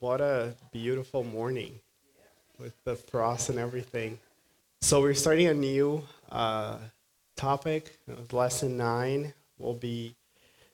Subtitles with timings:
[0.00, 1.80] what a beautiful morning
[2.58, 4.18] with the frost and everything.
[4.80, 6.78] So we're starting a new uh,
[7.36, 7.98] topic.
[8.30, 10.14] Lesson nine will be.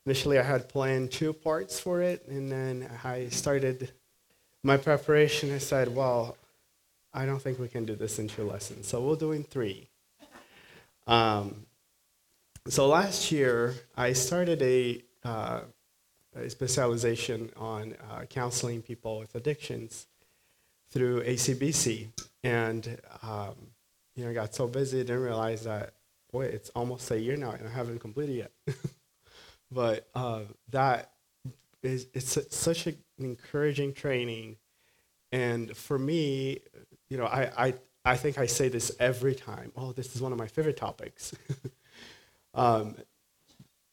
[0.04, 3.92] Initially, I had planned two parts for it, and then I started
[4.62, 5.52] my preparation.
[5.52, 6.36] I said, "Well,
[7.12, 9.88] I don't think we can do this in two lessons, so we'll do in three.
[11.06, 11.66] Um,
[12.68, 15.60] so last year, I started a uh,
[16.38, 20.06] a specialization on uh, counseling people with addictions
[20.90, 22.08] through ACBC.
[22.42, 23.54] And, um,
[24.14, 25.94] you know, I got so busy, didn't realize that,
[26.32, 28.36] boy, it's almost a year now and I haven't completed
[28.66, 28.76] yet.
[29.70, 31.12] but uh, that
[31.82, 34.56] is, it's such an encouraging training.
[35.30, 36.60] And for me,
[37.08, 39.72] you know, I, I, I think I say this every time.
[39.76, 41.34] Oh, this is one of my favorite topics.
[42.54, 42.96] um,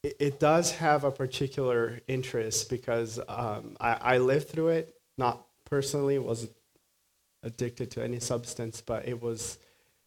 [0.05, 5.46] it, it does have a particular interest because um, I, I lived through it, not
[5.66, 6.52] personally, wasn't
[7.41, 9.57] addicted to any substance, but it was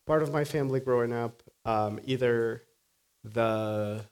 [0.06, 1.42] part of my family growing up.
[1.64, 2.62] Um, either
[3.24, 4.04] the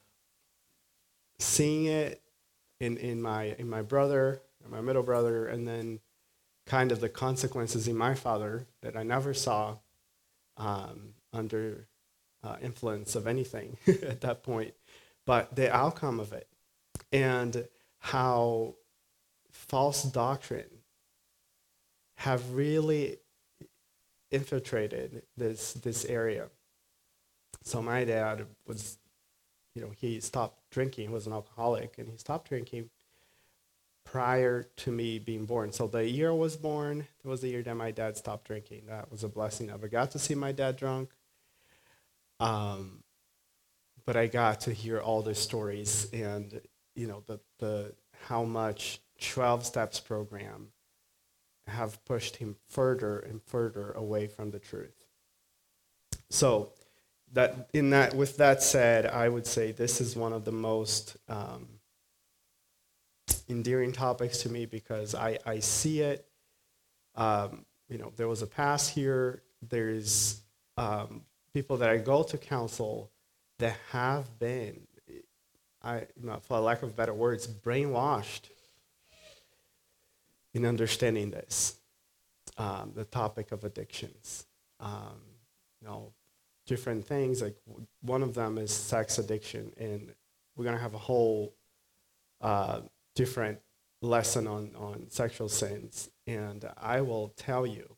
[1.39, 2.21] seeing it
[2.81, 6.01] in, in my in my brother, my middle brother, and then
[6.67, 9.77] kind of the consequences in my father that I never saw
[10.57, 11.87] um, under
[12.43, 14.75] uh, influence of anything at that point
[15.27, 16.49] but the outcome of it
[17.13, 18.75] and how
[19.51, 20.71] false doctrine
[22.17, 23.19] have really
[24.31, 26.49] infiltrated this this area.
[27.63, 28.99] So my dad was,
[29.75, 31.09] you know, he stopped drinking.
[31.09, 32.91] He was an alcoholic, and he stopped drinking
[34.05, 35.73] prior to me being born.
[35.73, 38.83] So the year I was born, was the year that my dad stopped drinking.
[38.87, 39.69] That was a blessing.
[39.69, 41.11] I never got to see my dad drunk.
[42.39, 43.03] Um,
[44.07, 46.61] but I got to hear all the stories and
[46.95, 47.93] you know the the
[48.29, 50.69] how much 12 steps program
[51.67, 55.05] have pushed him further and further away from the truth.
[56.31, 56.73] So
[57.33, 61.17] that in that with that said, I would say this is one of the most
[61.29, 61.67] um,
[63.49, 66.27] endearing topics to me because I, I see it.
[67.15, 69.43] Um, you know, there was a past here.
[69.69, 70.43] There's
[70.77, 71.23] um,
[71.53, 73.11] people that I go to counsel
[73.59, 74.87] that have been,
[75.83, 76.07] I,
[76.43, 78.51] for lack of better words, brainwashed
[80.55, 81.77] in understanding this,
[82.59, 84.47] um, the topic of addictions.
[84.81, 85.21] Um,
[85.81, 86.13] you know,
[86.67, 87.43] different things.
[87.43, 87.57] Like
[88.01, 90.13] one of them is sex addiction, and
[90.57, 91.55] we're gonna have a whole
[92.41, 92.81] uh,
[93.15, 93.61] different
[94.03, 96.11] lesson on on sexual sins.
[96.27, 97.97] And I will tell you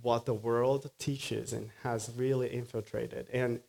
[0.00, 3.28] what the world teaches and has really infiltrated.
[3.32, 3.60] And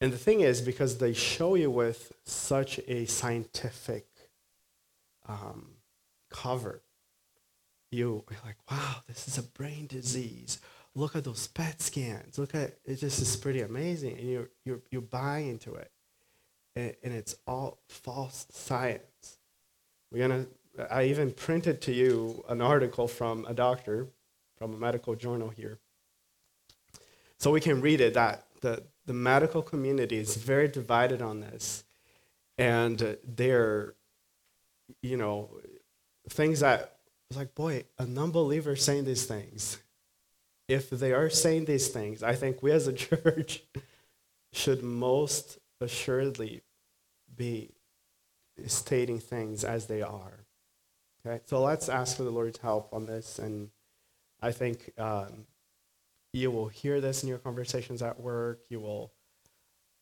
[0.00, 4.06] and the thing is, because they show you with such a scientific
[5.28, 5.72] um,
[6.30, 6.82] cover,
[7.90, 10.58] you, are like, wow, this is a brain disease.
[10.94, 12.38] Look at those PET scans.
[12.38, 12.96] Look at it.
[12.96, 15.90] Just is pretty amazing, and you you you buy into it,
[16.74, 19.38] and, and it's all false science.
[20.10, 20.46] We're gonna.
[20.90, 24.08] I even printed to you an article from a doctor,
[24.56, 25.78] from a medical journal here,
[27.38, 28.14] so we can read it.
[28.14, 31.82] That the the medical community is very divided on this.
[32.56, 33.94] And they're,
[35.02, 35.50] you know,
[36.28, 36.98] things that,
[37.28, 39.78] it's like, boy, a non believer saying these things.
[40.68, 43.64] If they are saying these things, I think we as a church
[44.52, 46.60] should most assuredly
[47.34, 47.72] be
[48.68, 50.46] stating things as they are.
[51.26, 53.40] Okay, so let's ask for the Lord's help on this.
[53.40, 53.70] And
[54.40, 55.46] I think um,
[56.32, 58.60] you will hear this in your conversations at work.
[58.68, 59.12] You will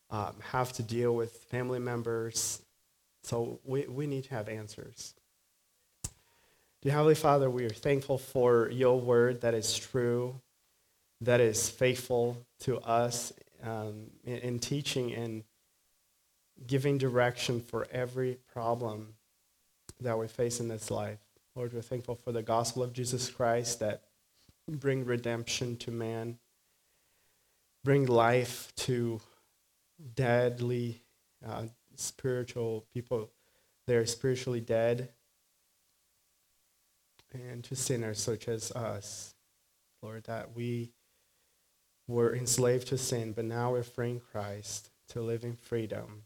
[0.09, 2.61] um, have to deal with family members.
[3.23, 5.13] So we, we need to have answers.
[6.81, 10.39] Dear Heavenly Father, we are thankful for your word that is true,
[11.21, 15.43] that is faithful to us um, in, in teaching and
[16.65, 19.15] giving direction for every problem
[19.99, 21.19] that we face in this life.
[21.55, 24.03] Lord, we're thankful for the gospel of Jesus Christ that
[24.69, 26.37] bring redemption to man,
[27.83, 29.19] bring life to
[30.15, 31.03] deadly
[31.45, 31.63] uh,
[31.95, 33.29] spiritual people.
[33.87, 35.09] They're spiritually dead,
[37.33, 39.33] and to sinners such as us,
[40.01, 40.91] Lord, that we
[42.07, 46.23] were enslaved to sin, but now we're free in Christ to live in freedom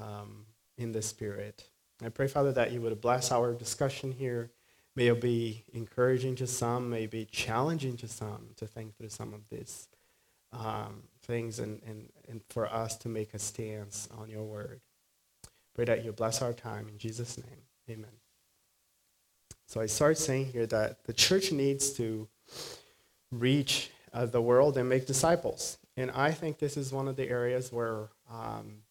[0.00, 0.46] um,
[0.78, 1.68] in the Spirit.
[2.04, 4.50] I pray, Father, that you would bless our discussion here
[5.00, 9.32] May it be encouraging to some, may be challenging to some to think through some
[9.32, 9.88] of these
[10.52, 14.82] um, things and, and, and for us to make a stance on your word.
[15.74, 17.62] Pray that you bless our time in Jesus' name.
[17.88, 18.10] Amen.
[19.66, 22.28] So I start saying here that the church needs to
[23.32, 25.78] reach uh, the world and make disciples.
[25.96, 28.82] And I think this is one of the areas where um,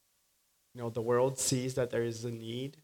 [0.74, 2.78] you know the world sees that there is a need,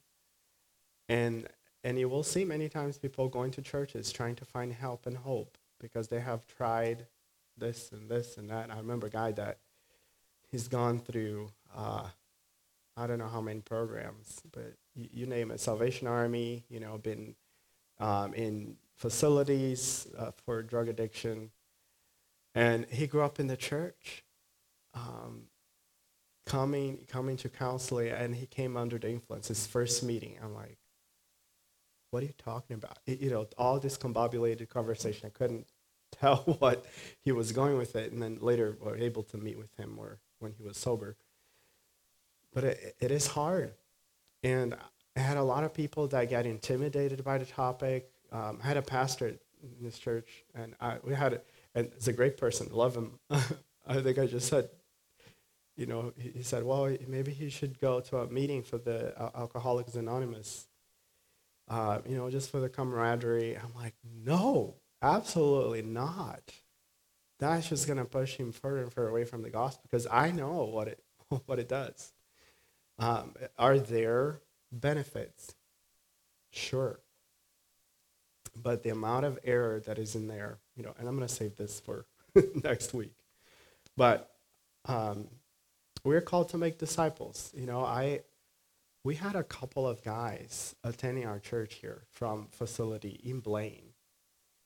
[1.10, 1.48] and
[1.86, 5.16] and you will see many times people going to churches trying to find help and
[5.16, 7.06] hope because they have tried
[7.58, 8.72] this and this and that.
[8.72, 9.60] I remember a guy that
[10.50, 12.08] he's gone through uh,
[12.98, 16.98] I don't know how many programs, but you, you name it, Salvation Army, you know,
[16.98, 17.36] been
[18.00, 21.52] um, in facilities uh, for drug addiction,
[22.54, 24.24] and he grew up in the church,
[24.94, 25.44] um,
[26.46, 29.50] coming coming to counseling, and he came under the influence.
[29.50, 30.78] His first meeting, I'm like,
[32.16, 35.28] "What are you talking about?" It, you know, all this combobulated conversation.
[35.28, 35.68] I couldn't
[36.12, 36.86] tell what
[37.20, 40.00] he was going with it, and then later we were able to meet with him
[40.00, 41.18] or when he was sober.
[42.54, 43.74] But it, it is hard,
[44.44, 44.78] and
[45.18, 48.10] I had a lot of people that get intimidated by the topic.
[48.32, 51.42] Um, I had a pastor in this church, and I, we had, a,
[51.76, 53.20] and he's a great person, love him.
[53.86, 54.70] I think I just said,
[55.76, 59.14] you know, he, he, said, well, maybe he should go to a meeting for the
[59.36, 60.68] Alcoholics Anonymous,
[61.68, 63.58] uh, you know, just for the camaraderie.
[63.58, 66.42] I'm like, no, absolutely not.
[67.40, 70.32] That's just going to push him further and further away from the gospel because I
[70.32, 71.04] know what it,
[71.46, 72.14] what it does.
[72.98, 74.42] Um, are there
[74.72, 75.56] benefits?
[76.52, 77.00] Sure.
[78.56, 81.34] But the amount of error that is in there, you know, and I'm going to
[81.34, 82.06] save this for
[82.64, 83.14] next week.
[83.98, 84.32] But
[84.86, 85.28] um,
[86.06, 87.52] we're called to make disciples.
[87.54, 88.22] You know, I
[89.06, 93.94] we had a couple of guys attending our church here from facility in Blaine,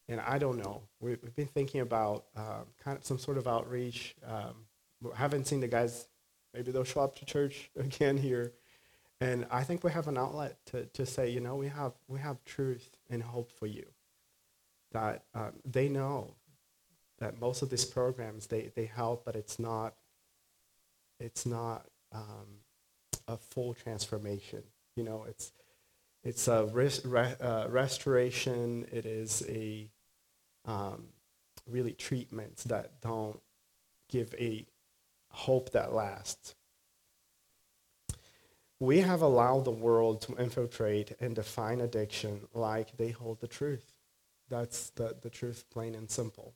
[0.07, 0.83] and I don't know.
[1.01, 4.15] We, have been thinking about um, kind of some sort of outreach.
[4.25, 4.65] Um,
[5.13, 6.07] haven't seen the guys.
[6.53, 8.53] Maybe they'll show up to church again here,
[9.19, 12.19] and I think we have an outlet to, to say, you know, we have we
[12.19, 13.87] have truth and hope for you.
[14.93, 16.35] That um, they know
[17.19, 19.95] that most of these programs they, they help, but it's not
[21.19, 22.61] it's not um,
[23.29, 24.63] a full transformation.
[24.95, 25.53] You know, it's
[26.23, 28.85] it's a res- re- uh, restoration.
[28.91, 29.89] It is a
[30.65, 31.05] um,
[31.65, 33.39] really treatments that don't
[34.09, 34.65] give a
[35.29, 36.55] hope that lasts.
[38.81, 43.93] We have allowed the world to infiltrate and define addiction like they hold the truth.
[44.49, 46.53] That's the, the truth, plain and simple.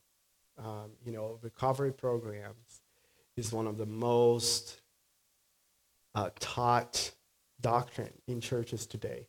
[0.58, 2.82] Um, you know, recovery programs
[3.36, 4.83] is one of the most
[6.16, 7.12] uh, taught
[7.62, 9.28] doctrine in churches today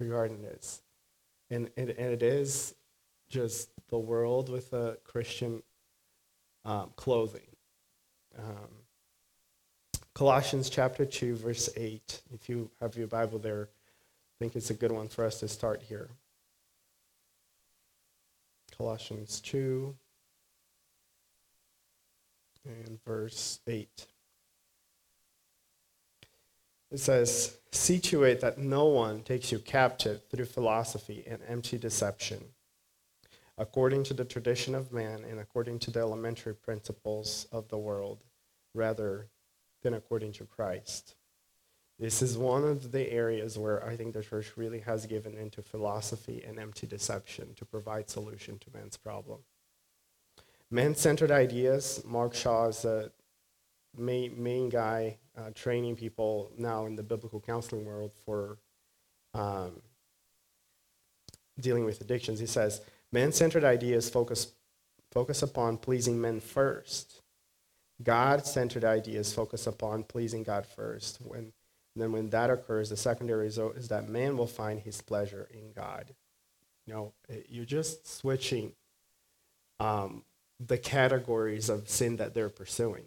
[0.00, 0.82] regarding this.
[1.50, 2.74] And, and, and it is
[3.28, 5.62] just the world with a Christian
[6.64, 7.46] um, clothing.
[8.38, 8.68] Um,
[10.14, 12.22] Colossians chapter 2, verse 8.
[12.32, 15.48] If you have your Bible there, I think it's a good one for us to
[15.48, 16.08] start here.
[18.76, 19.94] Colossians 2
[22.64, 24.06] and verse 8.
[26.96, 31.76] It says, See to it that no one takes you captive through philosophy and empty
[31.76, 32.42] deception
[33.58, 38.24] according to the tradition of man and according to the elementary principles of the world,
[38.72, 39.28] rather
[39.82, 41.16] than according to Christ.
[41.98, 45.60] This is one of the areas where I think the church really has given into
[45.60, 49.40] philosophy and empty deception to provide solution to man's problem.
[50.70, 52.02] Man-centered ideas.
[52.06, 53.08] Mark Shaw is the uh,
[53.98, 58.58] main, main guy uh, training people now in the biblical counseling world for
[59.34, 59.82] um,
[61.60, 62.38] dealing with addictions.
[62.38, 62.80] He says,
[63.12, 64.52] Man-centered ideas focus,
[65.12, 67.22] focus upon pleasing men first.
[68.02, 71.18] God-centered ideas focus upon pleasing God first.
[71.22, 71.52] When,
[71.94, 75.72] then when that occurs, the secondary result is that man will find his pleasure in
[75.72, 76.14] God.
[76.86, 77.12] You know,
[77.48, 78.72] you're just switching
[79.80, 80.24] um,
[80.60, 83.04] the categories of sin that they're pursuing.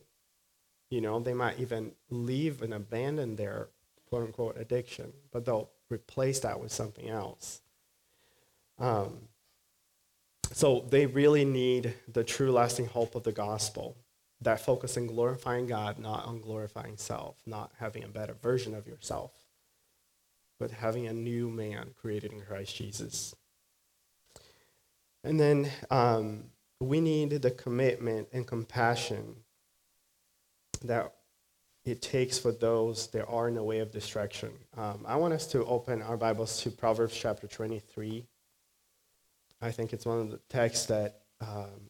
[0.89, 3.69] You know, they might even leave and abandon their
[4.10, 7.62] quote unquote addiction, but they'll replace that with something else.
[8.79, 9.19] Um,
[10.51, 13.96] so they really need the true lasting hope of the gospel
[14.41, 18.88] that focus on glorifying God, not on glorifying self, not having a better version of
[18.88, 19.31] yourself,
[20.60, 23.36] but having a new man created in Christ Jesus.
[25.24, 26.46] And then um,
[26.79, 29.36] we need the commitment and compassion
[30.86, 31.13] that
[31.86, 34.51] it takes for those that are in the way of distraction.
[34.77, 38.25] Um, I want us to open our Bibles to Proverbs chapter 23.
[39.62, 41.89] I think it's one of the texts that um,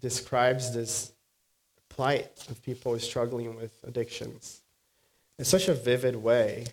[0.00, 1.12] describes this
[1.88, 4.62] plight of people struggling with addictions
[5.38, 6.66] in such a vivid way.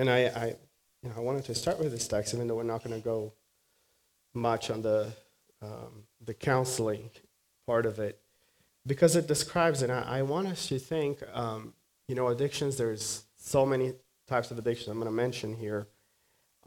[0.00, 0.54] And I, I,
[1.02, 3.04] you know, I wanted to start with this text, even though we're not going to
[3.04, 3.34] go
[4.32, 5.12] much on the,
[5.60, 7.10] um, the counseling
[7.66, 8.18] part of it,
[8.86, 9.90] because it describes it.
[9.90, 11.74] I, I want us to think, um,
[12.08, 13.92] you know, addictions, there's so many
[14.26, 15.86] types of addictions I'm going to mention here.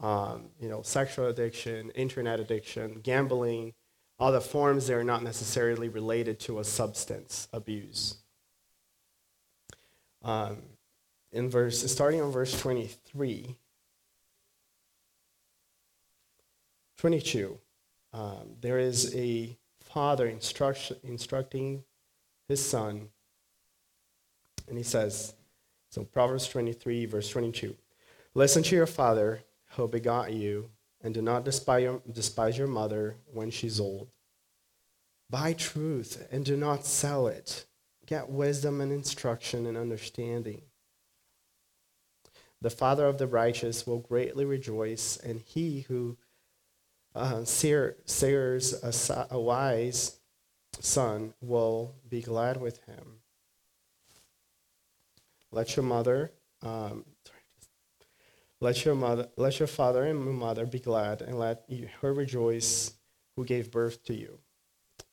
[0.00, 3.74] Um, you know, sexual addiction, internet addiction, gambling,
[4.16, 8.14] all the forms that are not necessarily related to a substance abuse.
[10.22, 10.58] Um,
[11.34, 13.56] in verse, starting on verse 23,
[16.96, 17.58] 22,
[18.12, 21.82] um, there is a father instruct, instructing
[22.46, 23.08] his son,
[24.68, 25.34] and he says,
[25.90, 27.76] so Proverbs 23, verse 22,
[28.34, 30.70] listen to your father who begot you,
[31.02, 34.08] and do not despise your, despise your mother when she's old.
[35.28, 37.64] Buy truth and do not sell it.
[38.06, 40.62] Get wisdom and instruction and understanding.
[42.64, 46.16] The father of the righteous will greatly rejoice, and he who
[47.14, 50.18] uh, sears a, a wise
[50.80, 53.20] son will be glad with him.
[55.52, 57.04] Let your mother, um,
[58.62, 61.68] let your mother, let your father and mother be glad, and let
[62.00, 62.94] her rejoice
[63.36, 64.38] who gave birth to you.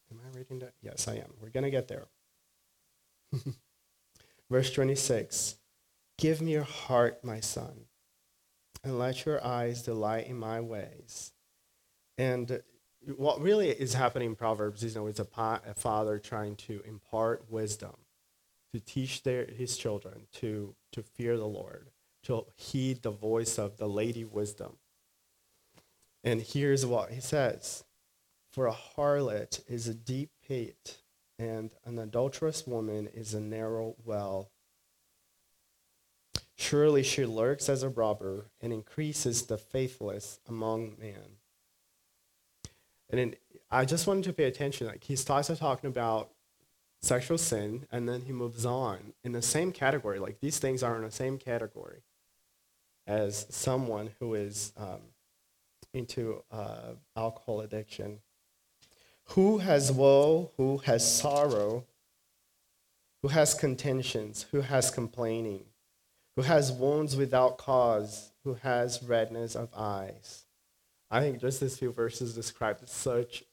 [0.10, 0.76] Am I reading that?
[0.82, 1.34] Yes, I am.
[1.42, 2.06] We're to get there.
[4.50, 5.58] Verse 26
[6.22, 7.86] Give me your heart, my son,
[8.84, 11.32] and let your eyes delight in my ways.
[12.16, 12.62] And
[13.18, 16.58] what really is happening in Proverbs is you know, it's a, pa- a father trying
[16.58, 17.96] to impart wisdom,
[18.72, 21.90] to teach their, his children to, to fear the Lord,
[22.26, 24.78] to heed the voice of the lady wisdom.
[26.24, 27.84] And here's what he says
[28.52, 31.00] For a harlot is a deep pit,
[31.40, 34.52] and an adulterous woman is a narrow well.
[36.62, 41.40] Surely she lurks as a robber and increases the faithless among men.
[43.10, 43.36] And then
[43.72, 44.86] I just wanted to pay attention.
[44.86, 46.30] Like he starts talking about
[47.02, 50.20] sexual sin, and then he moves on in the same category.
[50.20, 52.04] Like these things are in the same category
[53.08, 55.02] as someone who is um,
[55.96, 58.20] into uh, alcohol addiction.
[59.30, 60.52] Who has woe?
[60.58, 61.86] Who has sorrow?
[63.24, 64.46] Who has contentions?
[64.52, 65.66] Who has complaining?
[66.36, 68.32] Who has wounds without cause?
[68.44, 70.46] Who has redness of eyes?
[71.10, 73.44] I think just these few verses describe such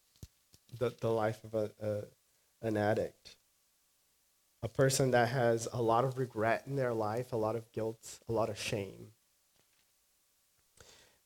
[0.78, 3.36] the, the life of a, a, an addict.
[4.62, 8.20] A person that has a lot of regret in their life, a lot of guilt,
[8.28, 9.08] a lot of shame.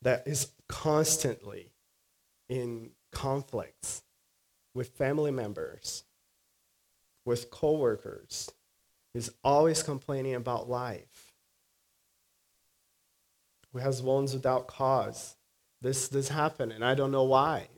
[0.01, 1.73] That is constantly
[2.49, 4.03] in conflicts
[4.75, 6.05] with family members,
[7.25, 8.51] with coworkers,
[9.15, 11.32] is always complaining about life,
[13.73, 15.37] who has wounds without cause,
[15.81, 17.69] this this happened and I don't know why.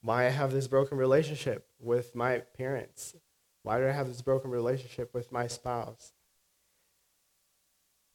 [0.00, 3.14] Why I have this broken relationship with my parents?
[3.62, 6.12] Why do I have this broken relationship with my spouse?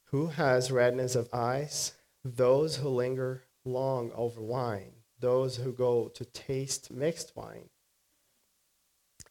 [0.05, 1.93] Who has redness of eyes?
[2.24, 7.70] Those who linger long over wine, those who go to taste mixed wine.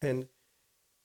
[0.03, 0.29] And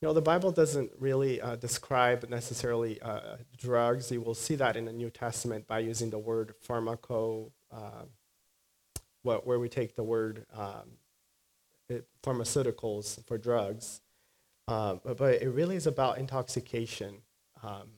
[0.00, 4.12] you know, the Bible doesn't really uh, describe necessarily uh, drugs.
[4.12, 8.04] You will see that in the New Testament by using the word pharmaco, uh,
[9.22, 10.98] where we take the word um,
[11.88, 14.00] it, pharmaceuticals for drugs.
[14.68, 17.22] Um, but, but, it really is about intoxication.
[17.62, 17.88] Um,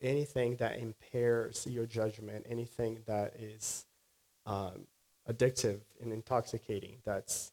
[0.00, 3.84] anything that impairs your judgment, anything that is
[4.46, 4.86] um,
[5.28, 6.98] addictive and intoxicating.
[7.04, 7.52] That's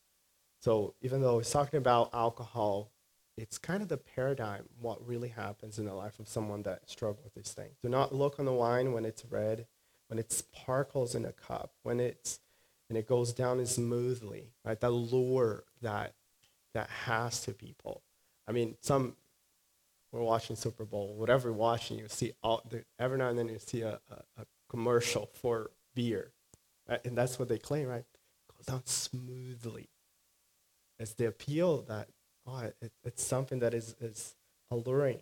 [0.60, 0.94] so.
[1.02, 2.92] Even though it's talking about alcohol,
[3.38, 7.24] it's kind of the paradigm what really happens in the life of someone that struggles
[7.24, 7.76] with these things.
[7.82, 9.66] Do not look on the wine when it's red
[10.08, 12.40] when it sparkles in a cup, when it's
[12.88, 14.80] and it goes down smoothly, right?
[14.80, 16.14] The lure that
[16.74, 18.04] that has to people.
[18.48, 19.16] I mean, some
[20.12, 23.50] we're watching Super Bowl, whatever you're watching, you see all the, every now and then
[23.50, 26.32] you see a, a, a commercial for beer,
[26.88, 27.04] right?
[27.04, 28.06] and that's what they claim, right?
[28.06, 29.90] It goes down smoothly.
[31.00, 32.08] It's the appeal that
[32.48, 34.36] oh, it, it's something that is is
[34.72, 35.20] alluring.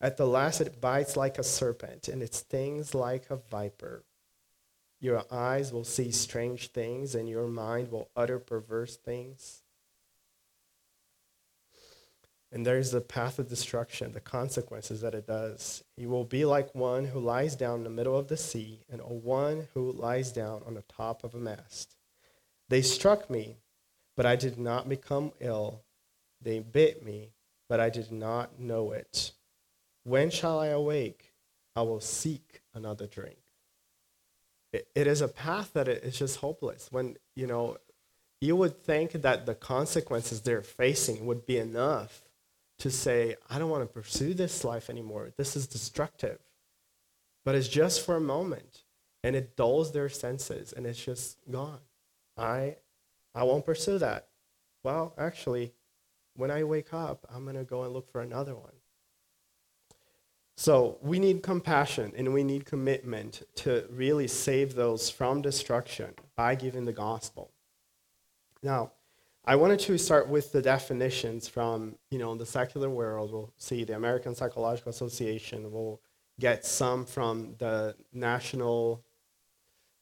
[0.00, 4.04] At the last, it bites like a serpent, and it stings like a viper.
[4.98, 9.62] Your eyes will see strange things, and your mind will utter perverse things.
[12.52, 15.84] And there's the path of destruction, the consequences that it does.
[15.96, 19.00] You will be like one who lies down in the middle of the sea, and
[19.00, 21.96] a one who lies down on the top of a mast.
[22.68, 23.58] They struck me,
[24.16, 25.82] but I did not become ill.
[26.42, 27.30] They bit me,
[27.68, 29.32] but I did not know it.
[30.04, 31.32] When shall I awake?
[31.76, 33.38] I will seek another drink.
[34.72, 36.88] It, it is a path that is just hopeless.
[36.90, 37.76] When, you know,
[38.40, 42.22] you would think that the consequences they're facing would be enough
[42.78, 45.30] to say, I don't want to pursue this life anymore.
[45.36, 46.38] This is destructive.
[47.44, 48.84] But it's just for a moment
[49.22, 51.80] and it dulls their senses and it's just gone.
[52.36, 52.76] I
[53.34, 54.28] I won't pursue that.
[54.82, 55.72] Well, actually,
[56.34, 58.72] when I wake up, I'm going to go and look for another one.
[60.56, 66.54] So we need compassion and we need commitment to really save those from destruction by
[66.54, 67.50] giving the gospel.
[68.62, 68.92] Now,
[69.46, 73.32] I wanted to start with the definitions from, you know, the secular world.
[73.32, 75.72] We'll see the American Psychological Association.
[75.72, 76.00] We'll
[76.38, 79.02] get some from the National,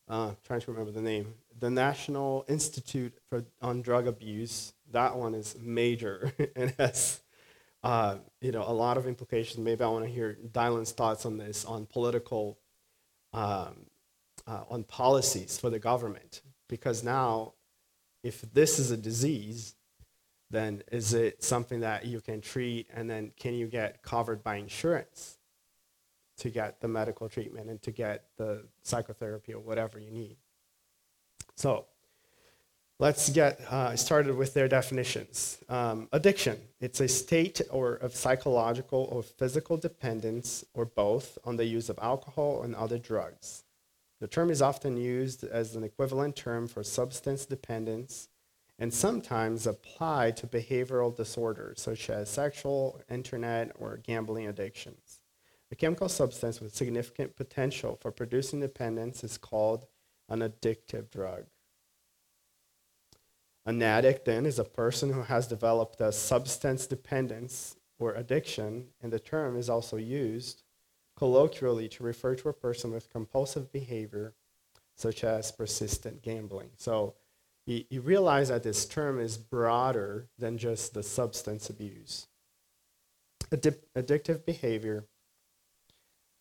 [0.09, 4.75] uh, trying to remember the name, the National Institute for, on Drug Abuse.
[4.93, 7.21] That one is major and has,
[7.83, 9.59] uh, you know, a lot of implications.
[9.59, 12.59] Maybe I want to hear Dylan's thoughts on this, on political,
[13.33, 13.87] um,
[14.47, 17.53] uh, on policies for the government, because now
[18.23, 19.75] if this is a disease,
[20.51, 24.57] then is it something that you can treat and then can you get covered by
[24.57, 25.39] insurance
[26.39, 30.37] to get the medical treatment and to get the psychotherapy or whatever you need?
[31.55, 31.87] So
[33.01, 35.59] let's get uh, started with their definitions.
[35.69, 41.65] Um, addiction, it's a state or of psychological or physical dependence or both on the
[41.65, 43.65] use of alcohol and other drugs.
[44.21, 48.29] The term is often used as an equivalent term for substance dependence
[48.81, 55.21] and sometimes applied to behavioral disorders such as sexual, internet, or gambling addictions.
[55.71, 59.87] A chemical substance with significant potential for producing dependence is called
[60.29, 61.45] an addictive drug.
[63.69, 69.13] An addict, then, is a person who has developed a substance dependence or addiction, and
[69.13, 70.63] the term is also used
[71.19, 74.33] colloquially to refer to a person with compulsive behavior,
[74.97, 76.71] such as persistent gambling.
[76.79, 77.13] So
[77.67, 82.27] you, realize that this term is broader than just the substance abuse.
[83.51, 85.05] Addi- addictive behavior.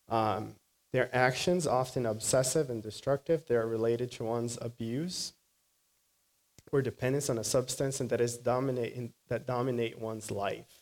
[0.08, 0.56] Um,
[0.94, 5.34] their actions, often obsessive and destructive, they are related to one's abuse
[6.72, 10.82] or dependence on a substance and that is dominate, that dominate one's life.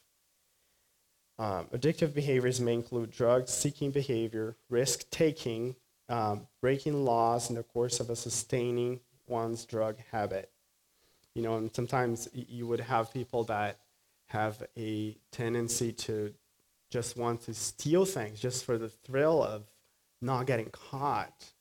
[1.38, 5.76] Um, addictive behaviors may include drug seeking behavior, risk taking,
[6.08, 10.52] um, breaking laws in the course of a sustaining one's drug habit.
[11.34, 13.80] You know, and sometimes you would have people that
[14.28, 16.34] have a tendency to
[16.90, 19.64] just want to steal things just for the thrill of
[20.22, 21.52] not getting caught.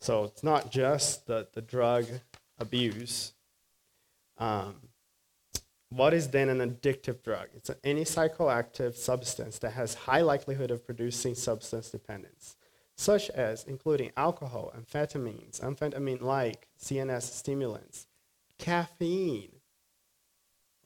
[0.00, 2.04] So it's not just the, the drug
[2.62, 3.34] abuse.
[4.38, 4.76] Um,
[5.90, 7.48] what is then an addictive drug?
[7.54, 12.56] It's any psychoactive substance that has high likelihood of producing substance dependence,
[12.96, 18.06] such as including alcohol, amphetamines, amphetamine-like CNS stimulants,
[18.58, 19.52] caffeine.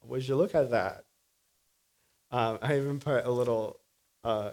[0.03, 1.05] Would you look at that?
[2.31, 3.79] Um, I even put a little
[4.25, 4.51] uh,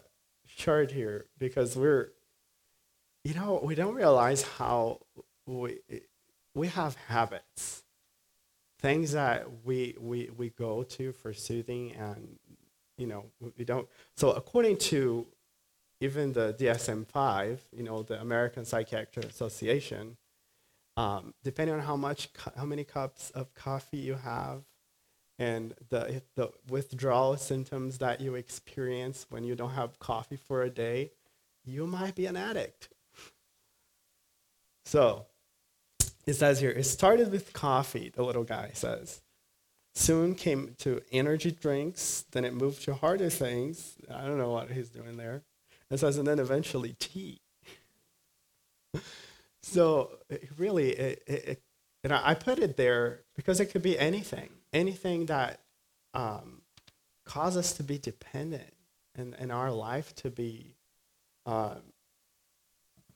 [0.57, 2.13] chart here because we're,
[3.25, 5.01] you know, we don't realize how
[5.47, 5.81] we
[6.55, 7.85] we have habits
[8.85, 12.37] things that we, we, we go to for soothing and,
[12.99, 13.25] you know,
[13.57, 13.89] we don't.
[14.15, 15.27] So according to
[16.03, 20.19] even the DSM-5, you know, the American Psychiatric Association,
[20.99, 24.61] um, depending on how much, how many cups of coffee you have,
[25.39, 30.71] and the the withdrawal symptoms that you experience when you don't have coffee for a
[30.71, 31.11] day,
[31.65, 32.91] you might be an addict.
[34.85, 35.25] So,
[36.27, 39.21] it says here, it started with coffee, the little guy says.
[39.95, 43.95] Soon came to energy drinks, then it moved to harder things.
[44.13, 45.43] I don't know what he's doing there.
[45.91, 47.41] It says, and then eventually tea.
[49.63, 51.63] so it really, it, it,
[52.03, 55.61] and I put it there because it could be anything, anything that
[56.13, 56.63] um,
[57.25, 58.75] causes us to be dependent
[59.15, 60.75] and in our life to be
[61.47, 61.83] um,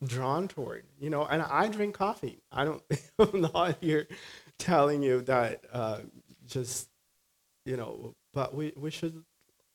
[0.04, 0.84] drawn toward.
[0.98, 2.40] You know, and I drink coffee.
[2.52, 2.82] I don't.
[3.18, 4.06] I'm not here
[4.58, 6.00] telling you that uh,
[6.46, 6.88] just
[7.64, 9.24] you know, but we we should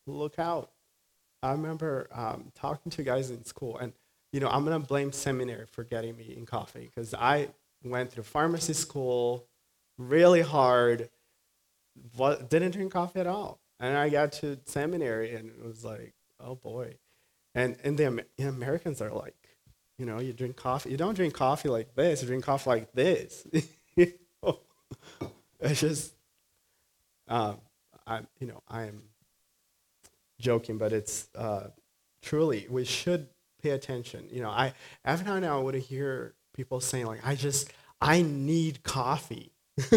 [0.08, 0.72] look out.
[1.42, 3.94] I remember um, talking to guys in school, and
[4.32, 7.50] you know, I'm gonna blame seminary for getting me in coffee because I
[7.84, 9.46] went through pharmacy school
[9.98, 11.10] really hard.
[12.16, 16.14] What, didn't drink coffee at all, and I got to seminary, and it was like,
[16.40, 16.98] oh boy,
[17.54, 19.36] and and the Americans are like
[19.98, 20.90] you know, you drink coffee.
[20.90, 22.22] You don't drink coffee like this.
[22.22, 23.46] You drink coffee like this.
[23.96, 26.14] it's just,
[27.28, 27.58] um,
[28.06, 29.04] I, you know, I am
[30.40, 31.68] joking, but it's uh,
[32.22, 33.28] truly we should
[33.62, 34.28] pay attention.
[34.32, 34.74] You know, I
[35.06, 39.52] every now and then I would hear people saying like, "I just I need coffee."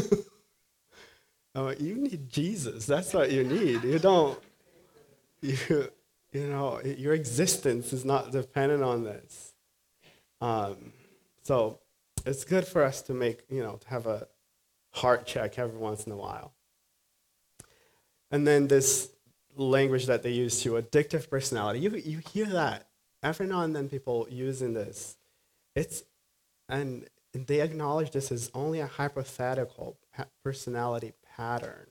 [1.54, 2.86] oh, you need Jesus.
[2.86, 3.82] That's what you need.
[3.84, 4.38] You don't.
[5.42, 5.90] You
[6.32, 9.45] you know your existence is not dependent on this.
[10.40, 10.92] Um,
[11.42, 11.80] so
[12.24, 14.26] it's good for us to make you know to have a
[14.92, 16.52] heart check every once in a while.
[18.30, 19.10] And then this
[19.56, 21.80] language that they use to addictive personality.
[21.80, 22.88] You, you hear that
[23.22, 25.16] every now and then people using this.
[25.74, 26.02] It's
[26.68, 29.98] and they acknowledge this as only a hypothetical
[30.42, 31.86] personality pattern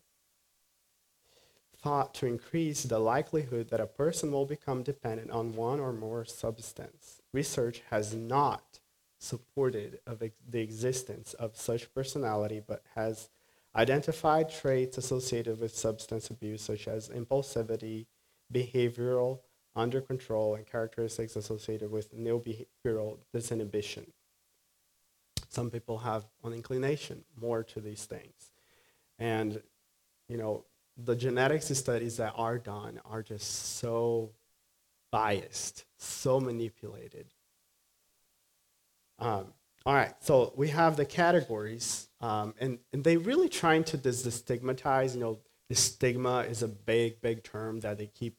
[1.85, 6.25] thought to increase the likelihood that a person will become dependent on one or more
[6.25, 7.21] substance.
[7.31, 8.79] Research has not
[9.19, 13.29] supported of ex- the existence of such personality, but has
[13.75, 18.07] identified traits associated with substance abuse, such as impulsivity,
[18.51, 19.41] behavioral
[19.75, 24.07] under control, and characteristics associated with no behavioral disinhibition.
[25.49, 28.49] Some people have an inclination more to these things.
[29.19, 29.61] And,
[30.27, 30.65] you know,
[30.97, 34.31] the genetics studies that are done are just so
[35.11, 37.27] biased, so manipulated.
[39.19, 39.53] Um,
[39.85, 45.13] all right, so we have the categories, um, and, and they really trying to destigmatize.
[45.13, 48.35] You know, the stigma is a big, big term that they keep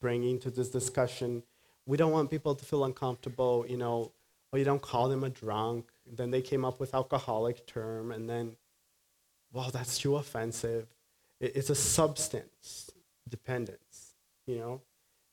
[0.00, 1.42] bringing to this discussion.
[1.86, 3.66] We don't want people to feel uncomfortable.
[3.68, 4.12] You know,
[4.52, 5.86] oh, you don't call them a drunk.
[6.06, 8.56] Then they came up with alcoholic term, and then,
[9.52, 10.86] well, that's too offensive.
[11.40, 12.90] It, it's a substance
[13.28, 14.14] dependence.
[14.46, 14.80] You know,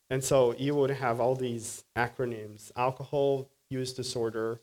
[0.10, 4.62] and so you would have all these acronyms: alcohol use disorder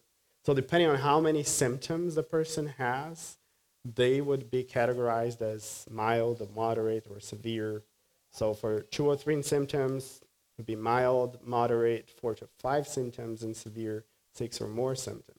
[0.48, 3.36] so depending on how many symptoms the person has,
[3.84, 7.82] they would be categorized as mild, moderate, or severe.
[8.30, 13.42] So for two or three symptoms, it would be mild, moderate, four to five symptoms,
[13.42, 15.38] and severe, six or more symptoms.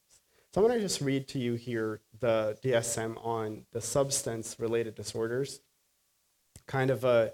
[0.54, 5.62] So I'm going to just read to you here the DSM on the substance-related disorders,
[6.70, 7.34] kind of a,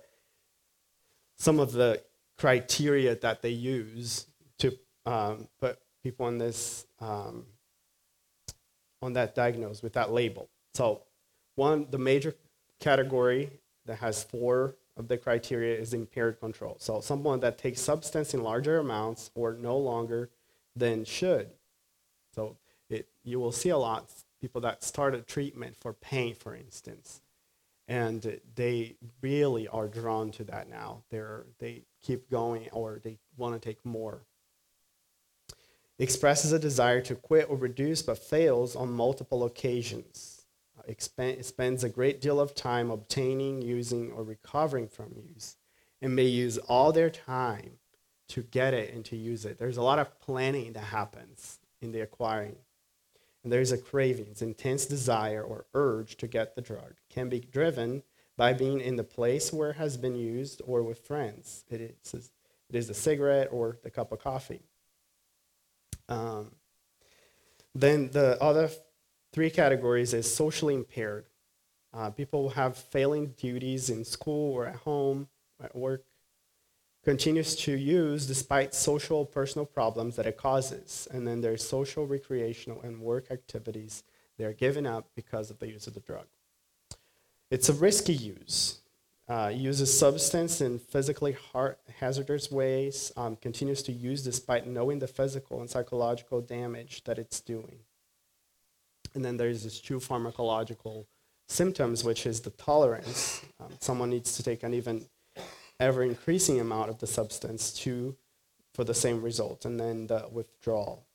[1.38, 2.02] some of the
[2.38, 4.26] criteria that they use
[4.58, 7.46] to um, put people on this um,
[9.02, 10.50] on that diagnosis with that label.
[10.74, 11.02] So,
[11.56, 12.34] one, the major
[12.80, 13.52] category
[13.86, 16.78] that has four of the criteria is impaired control.
[16.80, 20.30] So, someone that takes substance in larger amounts or no longer
[20.76, 21.50] than should.
[22.34, 22.56] So,
[22.90, 24.10] it, you will see a lot
[24.42, 27.22] people that started treatment for pain, for instance,
[27.88, 31.04] and they really are drawn to that now.
[31.10, 34.26] They're, they keep going or they want to take more
[36.00, 40.46] expresses a desire to quit or reduce but fails on multiple occasions.
[40.88, 45.56] Expend, spends a great deal of time obtaining, using, or recovering from use,
[46.02, 47.80] and may use all their time
[48.28, 49.58] to get it and to use it.
[49.58, 52.58] There's a lot of planning that happens in the acquiring.
[53.46, 56.96] And there's a craving, it's intense desire or urge to get the drug.
[57.12, 58.02] Can be driven
[58.38, 61.64] by being in the place where it has been used or with friends.
[61.70, 62.32] It is,
[62.72, 64.64] it is the cigarette or the cup of coffee.
[66.10, 66.54] Um,
[67.76, 68.72] then the other
[69.32, 71.28] three categories is socially impaired.
[71.94, 75.28] Uh, people have failing duties in school or at home,
[75.64, 76.04] at work,
[77.06, 81.08] continues to use despite social personal problems that it causes.
[81.12, 84.04] And then there's social, recreational, and work activities
[84.38, 86.26] they're giving up because of the use of the drug.
[87.50, 88.80] It's a risky use
[89.28, 91.36] uh, uses substance in physically
[92.00, 97.40] hazardous ways, um, continues to use despite knowing the physical and psychological damage that it's
[97.40, 97.80] doing.
[99.16, 101.06] And then there's this true pharmacological
[101.48, 103.44] symptoms, which is the tolerance.
[103.60, 105.06] Um, someone needs to take an even
[105.80, 108.16] ever increasing amount of the substance to
[108.74, 111.06] for the same result, and then the withdrawal.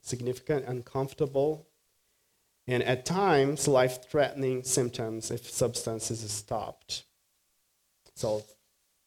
[0.00, 1.66] Significant, uncomfortable,
[2.66, 7.04] and at times life-threatening symptoms if substances is stopped.
[8.14, 8.44] So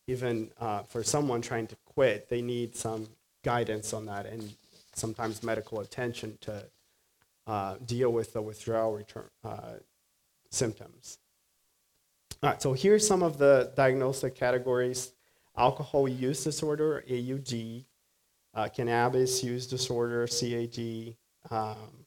[0.07, 3.07] even uh, for someone trying to quit, they need some
[3.43, 4.53] guidance on that and
[4.93, 6.65] sometimes medical attention to
[7.45, 9.73] uh, deal with the withdrawal return uh,
[10.51, 11.17] symptoms.
[12.43, 15.13] All right, so here's some of the diagnostic categories.
[15.57, 17.85] Alcohol use disorder, AUD,
[18.53, 21.15] uh, cannabis use disorder, CAD,
[21.49, 22.05] um,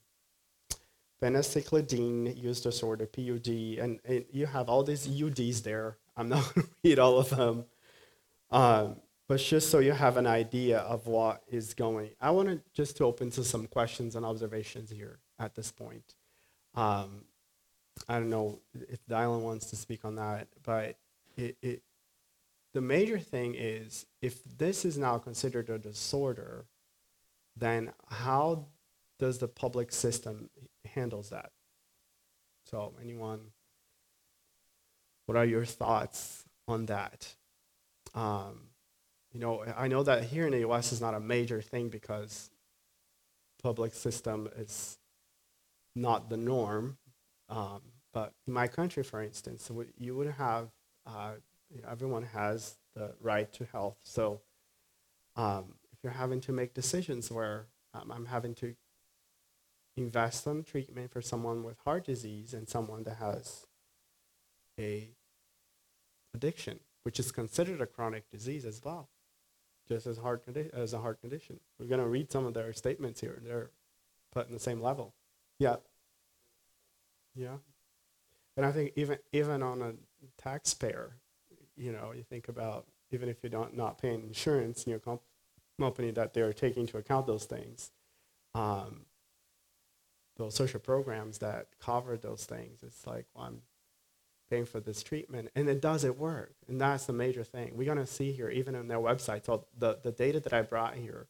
[1.21, 5.99] use disorder, PUD, and, and, you have all these UDs there.
[6.17, 7.65] I'm not going to read all of them.
[8.53, 12.11] Um, but just so you have an idea of what is going.
[12.21, 16.15] I want to just to open to some questions and observations here at this point.
[16.75, 17.25] Um,
[18.09, 20.97] I don't know if Dylan wants to speak on that, but
[21.37, 21.83] it, it,
[22.73, 26.67] the major thing is if this is now considered a disorder,
[27.57, 28.67] then how
[29.19, 30.51] does the public system
[30.85, 31.51] handles that?
[32.65, 33.41] So, anyone,
[35.27, 37.35] what are your thoughts on that?
[38.15, 38.71] Um,
[39.33, 40.93] you know, I know that here in the U.S.
[40.93, 42.51] is not a major thing because
[43.63, 44.99] public system is
[45.95, 46.97] not the norm.
[47.49, 47.81] Um,
[48.13, 50.69] but in my country, for instance, you would have
[51.07, 51.33] uh,
[51.89, 53.99] everyone has the right to health.
[54.03, 54.41] So
[55.37, 58.75] um, if you're having to make decisions where um, I'm having to
[59.97, 63.67] invest on treatment for someone with heart disease and someone that has
[64.79, 65.11] a
[66.35, 69.09] addiction, which is considered a chronic disease as well,
[69.89, 71.61] just as heart condi- as a heart condition.
[71.79, 73.41] We're going to read some of their statements here.
[73.45, 73.71] They're
[74.33, 75.15] put in the same level.
[75.59, 75.77] Yeah.
[77.35, 77.57] Yeah.
[78.57, 79.93] And I think even even on a
[80.41, 81.17] taxpayer,
[81.77, 85.23] you know, you think about even if you're not, not paying insurance in your comp-
[85.79, 87.91] company that they're taking into account those things.
[88.55, 89.07] Um,
[90.37, 92.83] those social programs that cover those things.
[92.83, 93.63] It's like, well, I'm
[94.49, 96.55] paying for this treatment, and it doesn't work.
[96.67, 97.73] And that's the major thing.
[97.77, 99.45] We're gonna see here, even on their website.
[99.45, 101.29] So the, the data that I brought here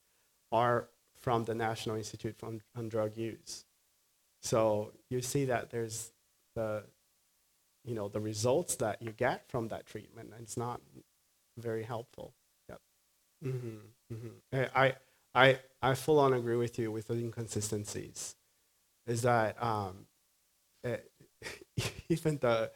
[0.52, 3.64] are from the National Institute on, on Drug Use.
[4.42, 6.12] So you see that there's
[6.54, 6.84] the,
[7.84, 10.32] you know, the results that you get from that treatment.
[10.40, 10.80] It's not
[11.56, 12.34] very helpful.
[12.68, 12.80] Yep.
[13.44, 14.14] Mm-hmm.
[14.14, 14.64] Mm-hmm.
[14.74, 14.94] I,
[15.34, 18.34] I, I full on agree with you with the inconsistencies.
[19.06, 20.06] Is that um,
[20.84, 21.10] it,
[21.78, 22.70] eh, even the,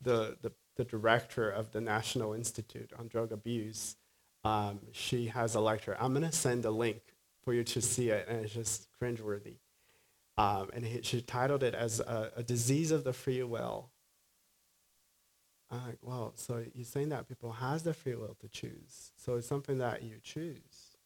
[0.00, 3.96] the, the, the director of the National Institute on Drug Abuse,
[4.44, 5.96] um, she has a lecture.
[5.98, 7.02] I'm going to send a link
[7.44, 9.56] for you to see it, and it's just cringeworthy.
[10.38, 13.90] Um, and he, she titled it as a, a, disease of the free will.
[15.70, 19.12] I'm like, well, so you're saying that people has the free will to choose.
[19.16, 20.96] So it's something that you choose.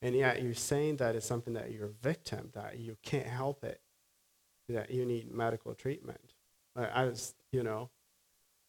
[0.00, 3.64] And yet you're saying that it's something that you're a victim, that you can't help
[3.64, 3.80] it,
[4.68, 6.34] that you need medical treatment.
[6.76, 7.90] I, just, you know.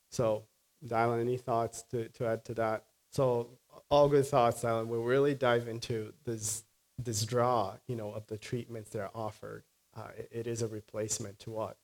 [0.09, 0.45] So,
[0.85, 2.85] Dylan, any thoughts to, to add to that?
[3.11, 3.49] So,
[3.91, 4.87] all good thoughts, Dylan.
[4.87, 6.63] We'll really dive into this
[7.03, 9.63] this draw, you know, of the treatments that are offered,
[9.95, 11.77] uh, it, it is a replacement to what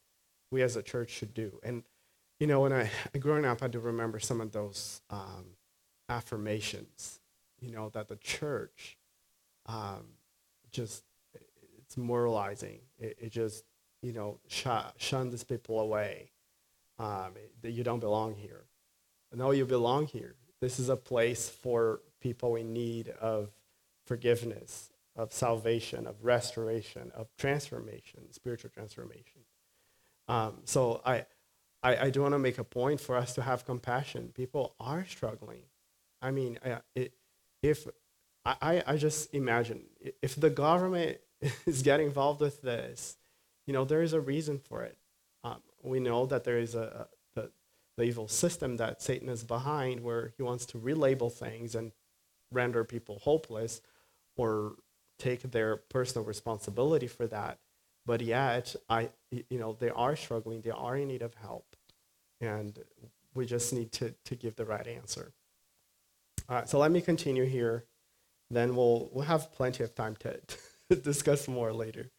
[0.51, 1.59] we as a church should do.
[1.63, 1.83] And
[2.39, 5.45] you know, when I growing up, I do remember some of those um,
[6.09, 7.19] affirmations,
[7.59, 8.97] you know, that the church
[9.67, 10.05] um,
[10.71, 11.03] just
[11.77, 12.79] it's moralizing.
[12.99, 13.63] It, it just
[14.01, 14.67] you know sh-
[15.29, 16.31] these people away.
[16.97, 18.63] Um, that you don't belong here.
[19.33, 20.35] No, you belong here.
[20.61, 23.49] This is a place for people in need of
[24.05, 29.41] forgiveness, of salvation, of restoration, of transformation, spiritual transformation.
[30.29, 31.25] Um, so I,
[31.85, 34.31] I, I do want to make a point for us to have compassion.
[34.33, 35.61] People are struggling.
[36.19, 36.57] I mean,
[36.95, 37.13] it,
[37.61, 37.87] if
[38.43, 39.83] I, I just imagine
[40.21, 41.17] if the government
[41.67, 43.17] is getting involved with this,
[43.67, 44.97] you know, there is a reason for it.
[45.43, 47.51] Um, we know that there is a, a the,
[47.97, 51.91] the evil system that Satan is behind, where he wants to relabel things and
[52.51, 53.81] render people hopeless
[54.35, 54.73] or
[55.19, 57.59] take their personal responsibility for that.
[58.05, 60.61] But yet, I, you know, they are struggling.
[60.61, 61.74] They are in need of help,
[62.41, 62.79] and
[63.33, 65.33] we just need to to give the right answer.
[66.47, 67.85] All right, so let me continue here.
[68.49, 70.39] Then we'll we'll have plenty of time to,
[70.89, 72.11] to discuss more later.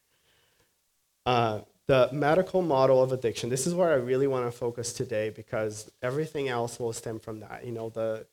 [1.25, 3.49] Uh, the medical model of addiction.
[3.49, 7.39] This is where I really want to focus today because everything else will stem from
[7.39, 7.65] that.
[7.65, 8.27] You know, the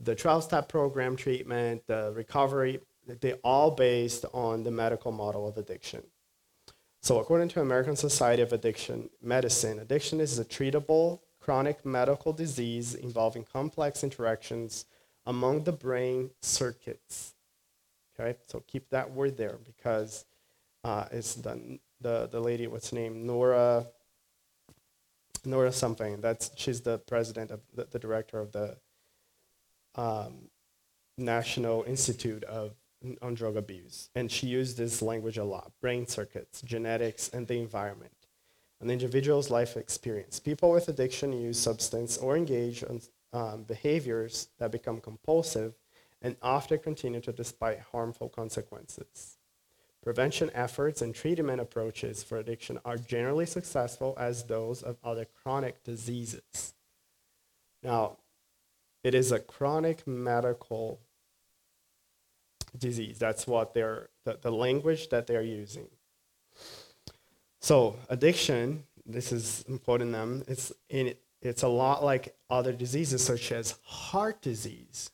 [0.00, 2.80] the 12 step program treatment, the recovery
[3.20, 6.02] they're all based on the medical model of addiction.
[7.06, 12.96] So, according to American Society of Addiction Medicine, addiction is a treatable chronic medical disease
[12.96, 14.86] involving complex interactions
[15.24, 17.36] among the brain circuits.
[18.18, 20.24] Okay, so keep that word there because
[20.82, 23.24] uh, it's the, the, the lady, what's name?
[23.24, 23.86] Nora,
[25.44, 26.20] Nora something.
[26.20, 28.78] That's, she's the president of the, the director of the
[29.94, 30.48] um,
[31.16, 32.72] National Institute of
[33.22, 34.10] on drug abuse.
[34.14, 38.12] And she used this language a lot brain circuits, genetics, and the environment.
[38.80, 40.38] An individual's life experience.
[40.38, 43.00] People with addiction use substance or engage in
[43.32, 45.74] um, behaviors that become compulsive
[46.22, 49.38] and often continue to despite harmful consequences.
[50.02, 55.82] Prevention efforts and treatment approaches for addiction are generally successful as those of other chronic
[55.82, 56.74] diseases.
[57.82, 58.18] Now,
[59.02, 61.00] it is a chronic medical
[62.78, 63.18] disease.
[63.18, 65.88] That's what they're, the, the language that they're using.
[67.60, 73.52] So addiction, this is important them, it's, in, it's a lot like other diseases such
[73.52, 75.10] as heart disease.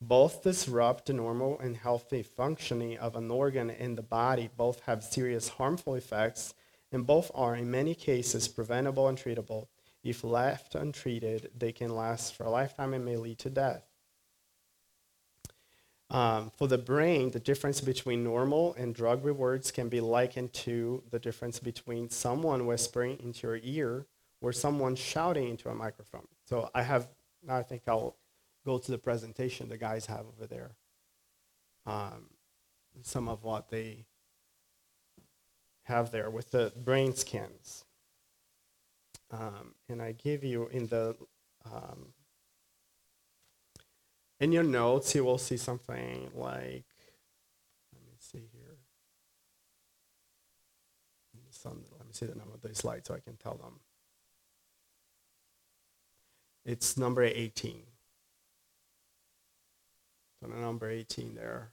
[0.00, 4.50] Both disrupt the normal and healthy functioning of an organ in the body.
[4.56, 6.54] Both have serious harmful effects,
[6.90, 9.68] and both are, in many cases, preventable and treatable.
[10.02, 13.91] If left untreated, they can last for a lifetime and may lead to death.
[16.12, 21.02] Um, for the brain, the difference between normal and drug rewards can be likened to
[21.10, 24.06] the difference between someone whispering into your ear
[24.42, 26.28] or someone shouting into a microphone.
[26.44, 27.08] So I have,
[27.42, 28.16] now I think I'll
[28.66, 30.72] go to the presentation the guys have over there.
[31.86, 32.28] Um,
[33.00, 34.04] some of what they
[35.84, 37.86] have there with the brain scans.
[39.30, 41.16] Um, and I give you in the
[41.64, 42.12] um,
[44.42, 46.84] in your notes, you will see something like,
[47.92, 48.76] let me see here.
[51.64, 51.74] Let
[52.08, 53.78] me see the number of the slide so I can tell them.
[56.64, 57.82] It's number 18.
[60.40, 61.70] So the number 18 there.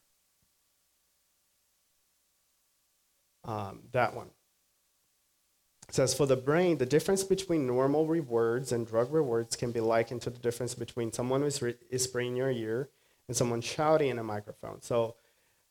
[3.46, 4.30] Um, that one.
[5.90, 9.80] It says for the brain, the difference between normal rewards and drug rewards can be
[9.80, 12.90] likened to the difference between someone who is whispering in your ear
[13.28, 14.84] and someone shouting in a microphone.
[14.84, 15.16] So,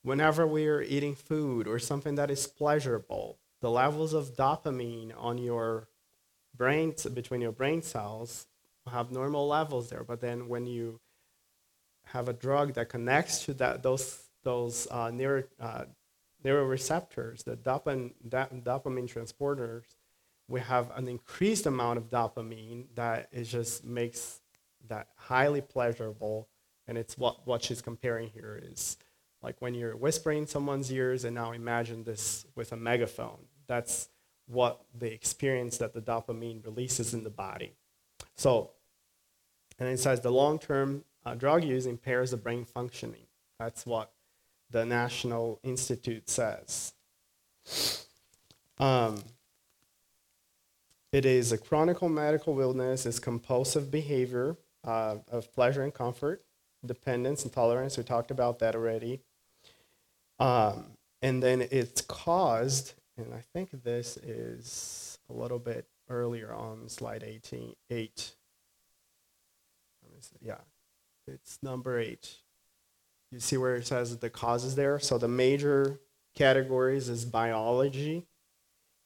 [0.02, 5.88] whenever we're eating food or something that is pleasurable, the levels of dopamine on your
[6.56, 8.48] brain between your brain cells
[8.90, 10.02] have normal levels there.
[10.02, 10.98] But then when you
[12.06, 15.84] have a drug that connects to that those those uh, neuro, uh,
[16.44, 19.84] neuroreceptors, the dopamine, dopamine transporters,
[20.48, 24.40] we have an increased amount of dopamine that it just makes
[24.88, 26.48] that highly pleasurable.
[26.86, 28.96] And it's what, what she's comparing here is
[29.42, 33.38] like when you're whispering in someone's ears, and now imagine this with a megaphone.
[33.66, 34.08] That's
[34.46, 37.74] what the experience that the dopamine releases in the body.
[38.36, 38.70] So,
[39.78, 43.26] and it says the long term uh, drug use impairs the brain functioning.
[43.58, 44.12] That's what
[44.70, 46.94] the National Institute says.
[48.78, 49.22] Um,
[51.12, 56.44] it is a chronic medical illness, it's compulsive behavior uh, of pleasure and comfort,
[56.84, 57.96] dependence and tolerance.
[57.96, 59.20] We talked about that already.
[60.38, 60.92] Um,
[61.22, 67.24] and then it's caused, and I think this is a little bit earlier on slide
[67.26, 68.32] 18, 8.
[70.40, 70.58] Yeah,
[71.26, 72.36] it's number 8.
[73.30, 74.98] You see where it says the causes there?
[74.98, 76.00] So the major
[76.34, 78.26] categories is biology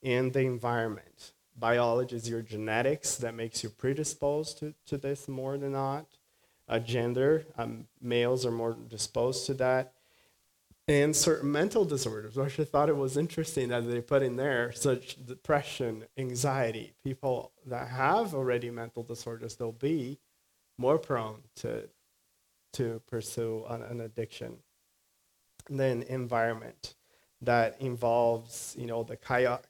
[0.03, 5.59] and the environment biology is your genetics that makes you predisposed to, to this more
[5.59, 6.07] than not.
[6.69, 9.93] Uh, gender, um, males are more disposed to that.
[10.89, 14.73] And certain mental disorders, which I thought it was interesting that they put in there,
[14.73, 16.95] such depression, anxiety.
[17.05, 20.19] People that have already mental disorders, they'll be
[20.79, 21.89] more prone to,
[22.73, 24.57] to pursue an, an addiction.
[25.69, 26.95] And then environment
[27.43, 29.17] that involves, you know, the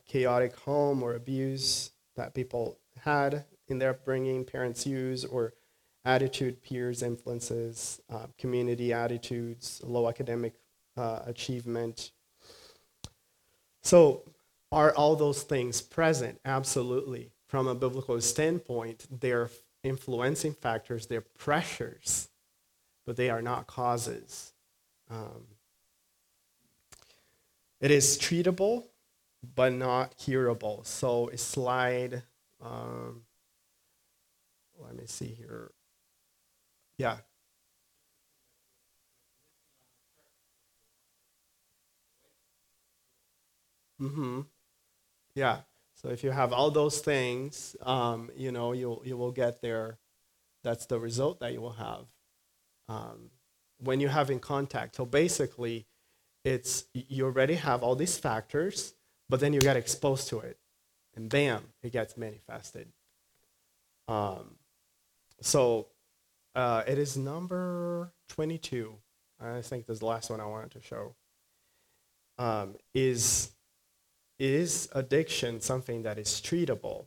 [0.06, 5.54] chaotic home or abuse that people had in their upbringing, parents use, or
[6.04, 10.54] attitude, peers, influences, uh, community attitudes, low academic
[10.96, 12.10] uh, achievement.
[13.82, 14.22] So,
[14.70, 16.40] are all those things present?
[16.44, 17.30] Absolutely.
[17.46, 19.50] From a biblical standpoint, they're
[19.82, 22.28] influencing factors, they're pressures,
[23.04, 24.52] but they are not causes.
[25.10, 25.46] Um,
[27.82, 28.84] it is treatable,
[29.54, 30.84] but not curable.
[30.84, 32.22] So a slide,
[32.62, 33.22] um,
[34.78, 35.72] let me see here.
[36.96, 37.18] Yeah.
[44.00, 44.42] Mm-hmm.
[45.34, 45.58] Yeah.
[45.94, 49.98] So if you have all those things, um, you know, you you will get there.
[50.64, 52.06] That's the result that you will have
[52.88, 53.30] um,
[53.78, 54.96] when you have in contact.
[54.96, 55.86] So basically,
[56.44, 58.94] it's you already have all these factors,
[59.28, 60.58] but then you get exposed to it,
[61.14, 62.88] and bam, it gets manifested.
[64.08, 64.56] Um,
[65.40, 65.88] so
[66.54, 68.94] uh, it is number 22.
[69.40, 71.14] I think this is the last one I wanted to show.
[72.38, 73.50] Um, is
[74.38, 77.04] is addiction something that is treatable?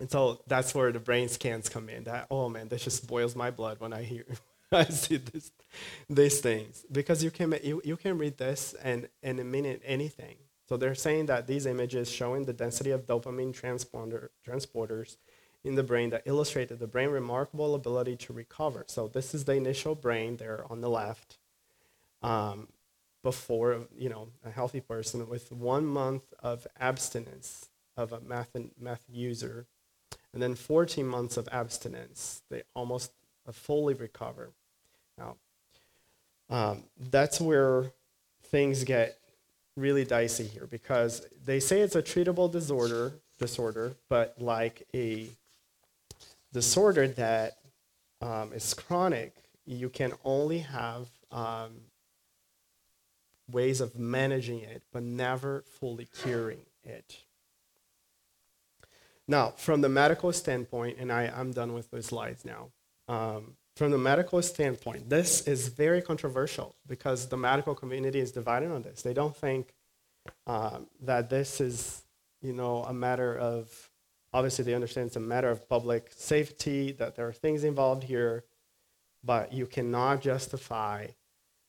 [0.00, 2.04] And so that's where the brain scans come in.
[2.04, 4.24] That oh man, this just boils my blood when I hear
[4.72, 5.50] I see this,
[6.08, 10.36] these things because you can you, you can read this and and mean anything.
[10.68, 15.16] So they're saying that these images showing the density of dopamine transporter, transporters
[15.64, 18.84] in the brain that illustrated the brain remarkable ability to recover.
[18.88, 21.38] So this is the initial brain there on the left.
[22.22, 22.68] Um,
[23.22, 29.04] before you know a healthy person with one month of abstinence of a meth, meth
[29.08, 29.66] user,
[30.32, 33.12] and then 14 months of abstinence, they almost
[33.52, 34.50] fully recover.
[35.22, 35.36] Now,
[36.50, 37.92] Um, that's where
[38.50, 39.18] things get
[39.74, 45.28] really dicey here because they say it's a treatable disorder, disorder, but like a
[46.52, 47.58] disorder that
[48.20, 51.72] um, is chronic, you can only have um,
[53.50, 57.24] ways of managing it, but never fully curing it.
[59.26, 62.72] Now, from the medical standpoint, and I, I'm done with the slides now.
[63.08, 68.70] Um, from the medical standpoint, this is very controversial because the medical community is divided
[68.70, 69.02] on this.
[69.02, 69.72] They don't think
[70.46, 72.02] um, that this is,
[72.42, 73.90] you know, a matter of,
[74.32, 78.44] obviously they understand it's a matter of public safety, that there are things involved here,
[79.24, 81.06] but you cannot justify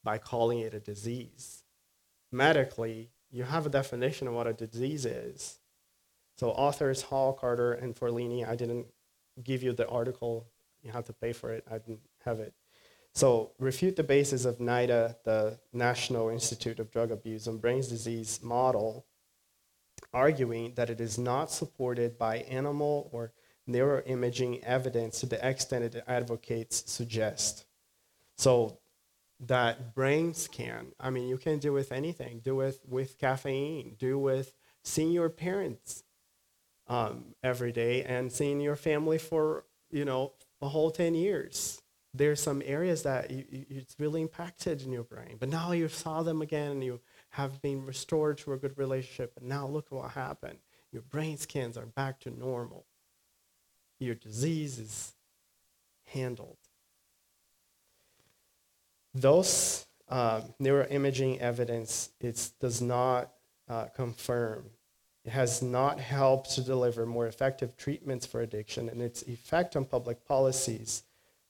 [0.03, 1.63] by calling it a disease.
[2.31, 5.59] Medically, you have a definition of what a disease is.
[6.37, 8.87] So authors Hall, Carter, and Forlini, I didn't
[9.41, 10.47] give you the article
[10.83, 11.65] you have to pay for it.
[11.69, 12.53] I didn't have it.
[13.15, 18.39] So, refute the basis of NIDA, the National Institute of Drug Abuse and Brain Disease
[18.41, 19.05] model,
[20.11, 23.31] arguing that it is not supported by animal or
[23.69, 27.65] neuroimaging evidence to the extent it advocates suggest.
[28.35, 28.79] So,
[29.39, 32.39] that brain scan, I mean, you can do with anything.
[32.43, 33.95] Do with with caffeine.
[33.99, 34.53] Do with
[34.83, 36.03] seeing your parents
[36.87, 41.81] um, every day and seeing your family for you know a whole 10 years.
[42.13, 45.87] There's some areas that you, you, it's really impacted in your brain, but now you
[45.87, 47.01] saw them again and you
[47.31, 49.33] have been restored to a good relationship.
[49.37, 50.59] And now look what happened.
[50.91, 52.85] Your brain scans are back to normal.
[53.99, 55.13] Your disease is
[56.05, 56.57] handled.
[59.15, 63.31] Those uh, neuroimaging evidence it does not
[63.67, 64.65] uh, confirm
[65.27, 70.25] has not helped to deliver more effective treatments for addiction, and its effect on public
[70.27, 71.03] policies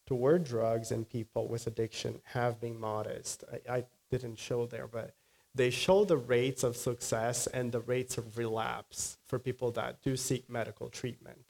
[0.06, 3.44] toward drugs and people with addiction have been modest.
[3.52, 5.16] I, I didn't show there, but
[5.56, 10.18] they show the rates of success and the rates of relapse for people that do
[10.18, 11.46] seek medical treatment.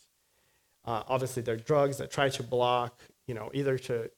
[0.86, 4.09] Uh, obviously, there are drugs that try to block, you know, either to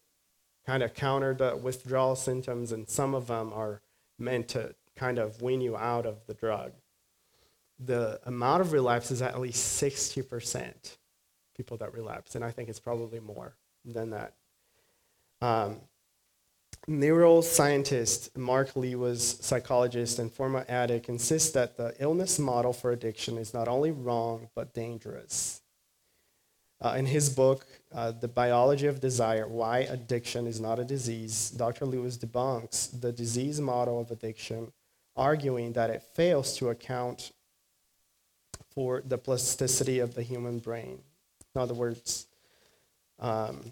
[0.65, 3.81] kind of counter the withdrawal symptoms, and some of them are
[4.17, 6.71] meant to kind of wean you out of the drug
[7.79, 10.97] the amount of relapse is at least 60%
[11.55, 14.33] people that relapse, and I think it's probably more than that.
[15.41, 15.81] Um,
[16.87, 23.53] neuroscientist Marc Lewis, psychologist and former addict, insists that the illness model for addiction is
[23.53, 25.61] not only wrong but dangerous.
[26.81, 31.51] Uh, in his book, uh, The Biology of Desire Why Addiction is Not a Disease,
[31.51, 31.85] Dr.
[31.85, 34.71] Lewis debunks the disease model of addiction,
[35.15, 37.31] arguing that it fails to account
[38.75, 40.99] for the plasticity of the human brain.
[41.55, 42.27] In other words,
[43.19, 43.71] um,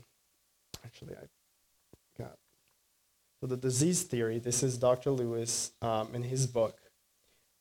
[0.85, 2.37] actually, I got.
[3.41, 5.11] So, the disease theory, this is Dr.
[5.11, 6.79] Lewis um, in his book.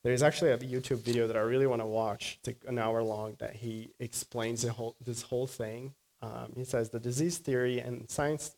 [0.04, 3.36] There's actually a YouTube video that I really want to watch, it's an hour long,
[3.38, 5.94] that he explains whole, this whole thing.
[6.20, 8.52] Um, he says the disease theory and science,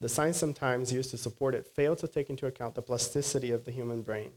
[0.00, 3.64] the science sometimes used to support it, fail to take into account the plasticity of
[3.64, 4.32] the human brain.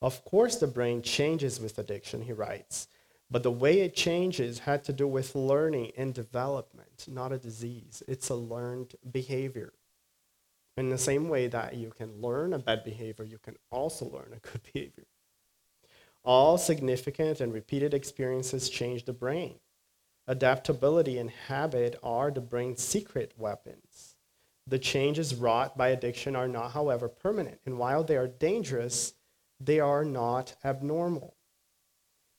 [0.00, 2.88] Of course, the brain changes with addiction, he writes.
[3.30, 8.02] But the way it changes had to do with learning and development, not a disease.
[8.08, 9.74] It's a learned behavior.
[10.78, 14.32] In the same way that you can learn a bad behavior, you can also learn
[14.32, 15.06] a good behavior.
[16.24, 19.58] All significant and repeated experiences change the brain.
[20.26, 24.16] Adaptability and habit are the brain's secret weapons.
[24.66, 29.14] The changes wrought by addiction are not, however, permanent, and while they are dangerous,
[29.58, 31.37] they are not abnormal.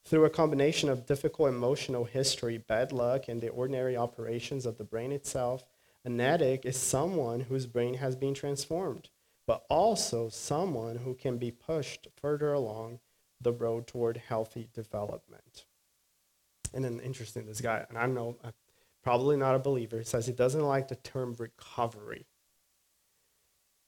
[0.10, 4.84] Through a combination of difficult emotional history, bad luck, and the ordinary operations of the
[4.84, 5.68] brain itself,
[6.04, 9.10] an addict is someone whose brain has been transformed,
[9.46, 13.02] but also someone who can be pushed further along
[13.40, 15.66] the road toward healthy development.
[16.74, 18.50] And then interesting, this guy, and I know, uh,
[19.04, 22.26] probably not a believer, says he doesn't like the term recovery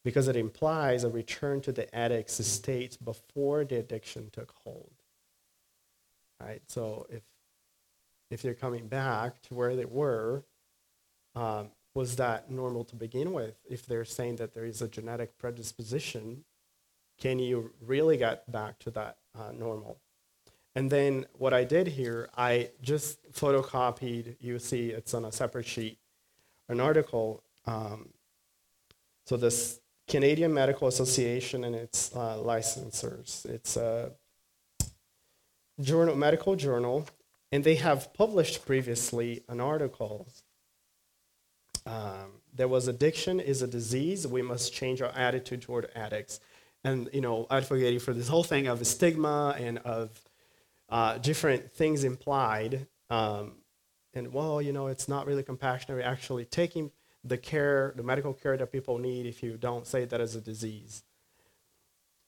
[0.04, 5.01] because it implies a return to the addict's state before the addiction took hold
[6.46, 6.62] right?
[6.68, 7.24] So if
[8.30, 10.46] if they're coming back to where they were,
[11.36, 13.56] um, was that normal to begin with?
[13.70, 16.46] If they're saying that there is a genetic predisposition,
[17.20, 20.00] can you really get back to that uh, normal?
[20.76, 25.66] And then what I did here, I just photocopied, you see it's on a separate
[25.66, 26.00] sheet,
[26.70, 27.44] an article.
[27.66, 28.10] Um,
[29.26, 34.14] so this Canadian Medical Association and its uh, licensors, it's a
[35.80, 37.08] journal, medical journal,
[37.52, 40.28] and they have published previously an article
[41.86, 44.28] um, there was addiction is a disease.
[44.28, 46.40] We must change our attitude toward addicts.
[46.84, 50.22] And, you know, advocating for this whole thing of stigma and of
[50.90, 52.88] uh, different things implied.
[53.10, 53.58] Um,
[54.14, 55.98] and, well, you know, it's not really compassionate.
[55.98, 56.92] We're actually taking
[57.24, 60.42] the care, the medical care that people need if you don't say that as a
[60.42, 61.04] disease.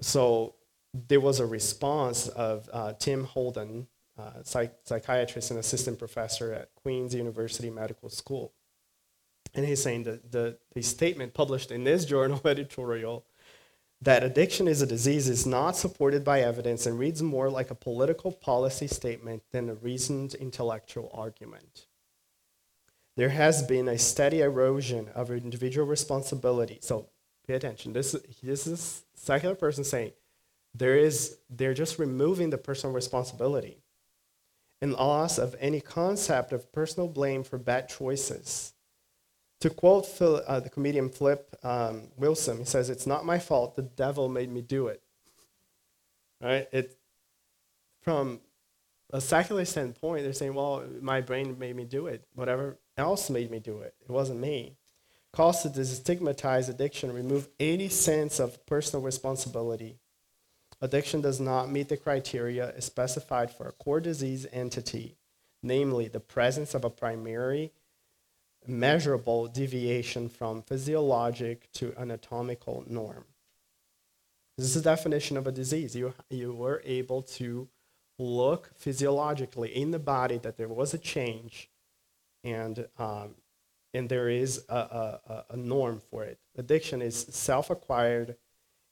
[0.01, 0.55] So
[0.93, 3.87] there was a response of uh, Tim Holden,
[4.17, 8.53] uh, psych- psychiatrist and assistant professor at Queen's University Medical School.
[9.55, 13.25] And he's saying that the, the statement published in this journal editorial
[14.01, 17.75] that addiction is a disease is not supported by evidence and reads more like a
[17.75, 21.85] political policy statement than a reasoned intellectual argument.
[23.15, 26.79] There has been a steady erosion of individual responsibility.
[26.81, 27.07] So
[27.47, 27.93] pay attention.
[27.93, 30.11] This, this is a secular person saying
[30.76, 33.84] there is, they're just removing the personal responsibility
[34.82, 38.74] and loss of any concept of personal blame for bad choices.
[39.61, 43.76] To quote Phil, uh, the comedian Flip um, Wilson, he says, It's not my fault,
[43.76, 45.01] the devil made me do it.
[46.41, 46.67] Right?
[46.74, 46.97] It,
[48.01, 48.41] from
[49.13, 52.28] a secular standpoint, they're saying, Well, my brain made me do it.
[52.34, 53.93] Whatever else made me do it.
[54.01, 54.76] It wasn't me.
[55.32, 59.97] Calls to destigmatize addiction, remove any sense of personal responsibility.
[60.84, 65.15] Addiction does not meet the criteria specified for a core disease entity,
[65.61, 67.71] namely the presence of a primary
[68.67, 73.23] measurable deviation from physiologic to anatomical norm.
[74.57, 75.95] This is the definition of a disease.
[75.95, 77.69] You, you were able to
[78.19, 81.69] look physiologically in the body that there was a change
[82.43, 83.36] and, um,
[83.93, 86.39] and there is a, a, a norm for it.
[86.57, 88.36] Addiction is self acquired,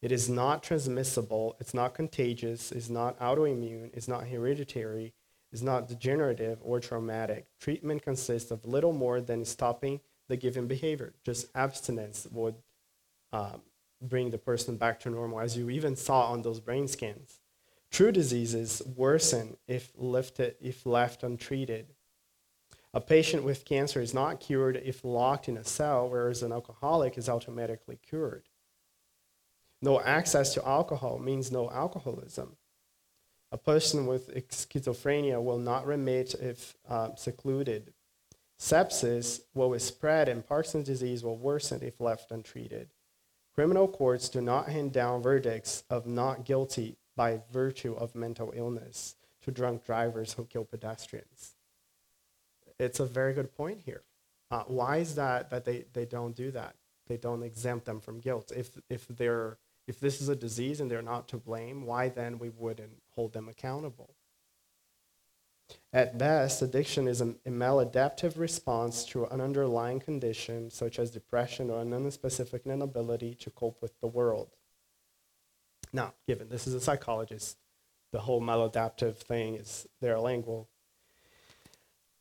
[0.01, 5.13] it is not transmissible, it's not contagious, it's not autoimmune, it's not hereditary,
[5.51, 7.45] it's not degenerative or traumatic.
[7.59, 11.13] Treatment consists of little more than stopping the given behavior.
[11.23, 12.55] Just abstinence would
[13.31, 13.61] um,
[14.01, 17.39] bring the person back to normal, as you even saw on those brain scans.
[17.91, 21.87] True diseases worsen if, lifted, if left untreated.
[22.93, 27.17] A patient with cancer is not cured if locked in a cell, whereas an alcoholic
[27.17, 28.47] is automatically cured.
[29.81, 32.55] No access to alcohol means no alcoholism.
[33.51, 37.93] A person with schizophrenia will not remit if uh, secluded.
[38.59, 42.89] Sepsis will spread and Parkinson's disease will worsen if left untreated.
[43.55, 49.15] Criminal courts do not hand down verdicts of not guilty by virtue of mental illness
[49.41, 51.55] to drunk drivers who kill pedestrians.
[52.79, 54.03] It's a very good point here.
[54.49, 56.75] Uh, why is that that they, they don't do that?
[57.07, 58.51] They don't exempt them from guilt.
[58.55, 59.57] If, if they're
[59.87, 63.33] if this is a disease and they're not to blame, why then we wouldn't hold
[63.33, 64.15] them accountable?
[65.93, 71.81] At best, addiction is a, maladaptive response to an underlying condition such as depression or
[71.81, 74.49] an unspecific inability to cope with the world.
[75.93, 77.57] Now, given this is a psychologist,
[78.11, 80.69] the whole maladaptive thing is their lingual.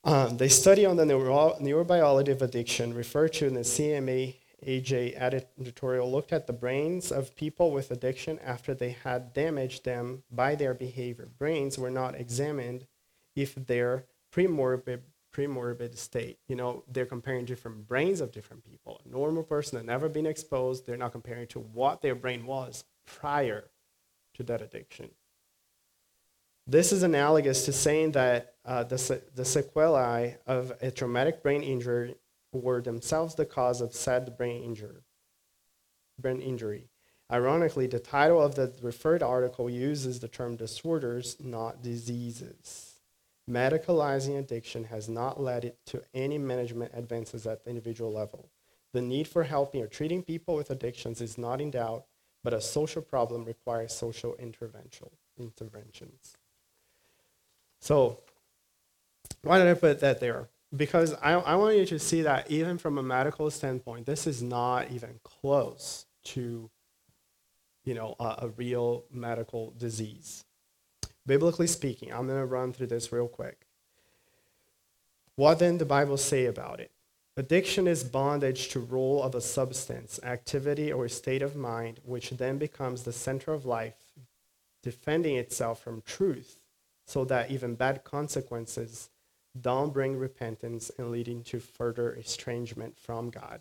[0.02, 4.36] Um, they study on the neuro- neurobiology of addiction, referred to in the CMA
[4.66, 10.22] AJ editorial looked at the brains of people with addiction after they had damaged them
[10.30, 11.28] by their behavior.
[11.38, 12.86] Brains were not examined
[13.34, 15.00] if their premorbid
[15.32, 16.38] premorbid state.
[16.48, 19.00] You know, they're comparing different brains of different people.
[19.04, 22.84] A normal person that never been exposed, they're not comparing to what their brain was
[23.06, 23.70] prior
[24.34, 25.10] to that addiction.
[26.66, 32.14] This is analogous to saying that uh, the, the sequelae of a traumatic brain injury
[32.52, 35.04] were themselves the cause of said brain injury.
[36.18, 36.88] Brain injury.
[37.32, 42.96] Ironically, the title of the referred article uses the term disorders, not diseases.
[43.48, 48.50] Medicalizing addiction has not led to any management advances at the individual level.
[48.92, 52.04] The need for helping or treating people with addictions is not in doubt,
[52.42, 56.36] but a social problem requires social intervention, interventions.
[57.80, 58.20] So,
[59.42, 60.48] why did I put that there?
[60.76, 64.42] Because I, I want you to see that even from a medical standpoint, this is
[64.42, 66.70] not even close to,
[67.84, 70.44] you know, a, a real medical disease.
[71.26, 73.66] Biblically speaking, I'm going to run through this real quick.
[75.34, 76.90] What then the Bible say about it?
[77.36, 82.58] Addiction is bondage to rule of a substance, activity, or state of mind, which then
[82.58, 84.12] becomes the center of life,
[84.82, 86.60] defending itself from truth,
[87.06, 89.08] so that even bad consequences
[89.58, 93.60] don't bring repentance and leading to further estrangement from God.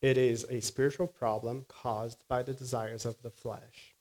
[0.00, 3.94] It is a spiritual problem caused by the desires of the flesh.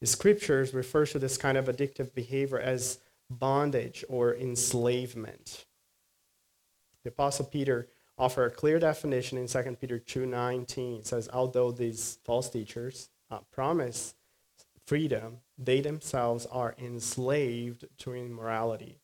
[0.00, 2.98] The scriptures refer to this kind of addictive behavior as
[3.30, 5.64] bondage or enslavement.
[7.02, 11.00] The Apostle Peter offers a clear definition in 2 Peter 2:19.
[11.00, 14.14] It says, "Although these false teachers uh, promise
[14.86, 19.00] freedom, they themselves are enslaved to immorality.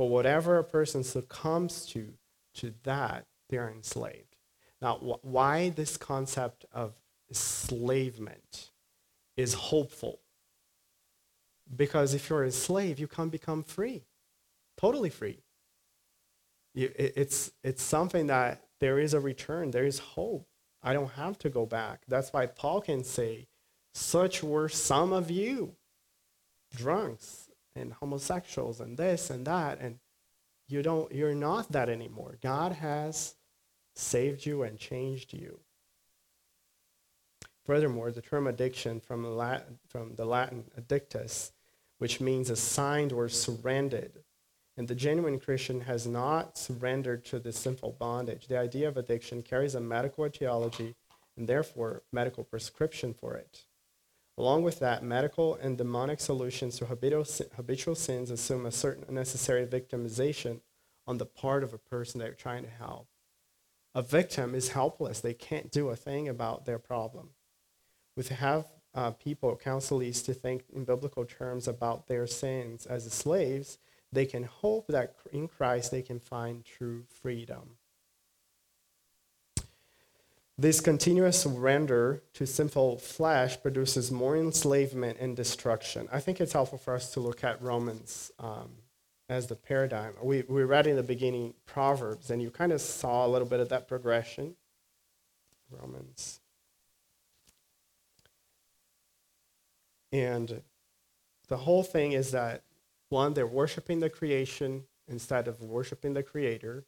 [0.00, 2.14] For whatever a person succumbs to,
[2.54, 4.34] to that, they are enslaved."
[4.80, 6.94] Now, wh- why this concept of
[7.28, 8.70] enslavement
[9.36, 10.20] is hopeful?
[11.76, 14.06] Because if you're a slave, you can become free,
[14.78, 15.42] totally free.
[16.72, 20.48] You, it, it's, it's something that there is a return, there is hope.
[20.82, 22.04] I don't have to go back.
[22.08, 23.48] That's why Paul can say,
[23.92, 25.76] Such were some of you,
[26.74, 29.80] drunks and homosexuals and this and that.
[29.80, 29.98] And
[30.68, 32.38] you don't, you're not that anymore.
[32.42, 33.34] God has
[33.94, 35.60] saved you and changed you.
[37.64, 41.52] Furthermore, the term addiction from the Latin, from the Latin addictus,
[41.98, 44.24] which means assigned or surrendered,
[44.76, 48.48] and the genuine Christian has not surrendered to the sinful bondage.
[48.48, 50.94] The idea of addiction carries a medical etiology
[51.36, 53.66] and therefore medical prescription for it.
[54.40, 60.60] Along with that, medical and demonic solutions to habitual sins assume a certain unnecessary victimization
[61.06, 63.06] on the part of a person they're trying to help.
[63.94, 67.34] A victim is helpless, they can't do a thing about their problem.
[68.16, 68.64] We have
[68.94, 73.76] uh, people, counselees, to think in biblical terms about their sins as slaves
[74.10, 77.76] they can hope that in Christ they can find true freedom.
[80.60, 86.06] This continuous surrender to sinful flesh produces more enslavement and destruction.
[86.12, 88.68] I think it's helpful for us to look at Romans um,
[89.30, 90.12] as the paradigm.
[90.22, 93.60] We, we read in the beginning Proverbs, and you kind of saw a little bit
[93.60, 94.54] of that progression.
[95.70, 96.40] Romans.
[100.12, 100.60] And
[101.48, 102.64] the whole thing is that
[103.08, 106.84] one, they're worshiping the creation instead of worshiping the creator.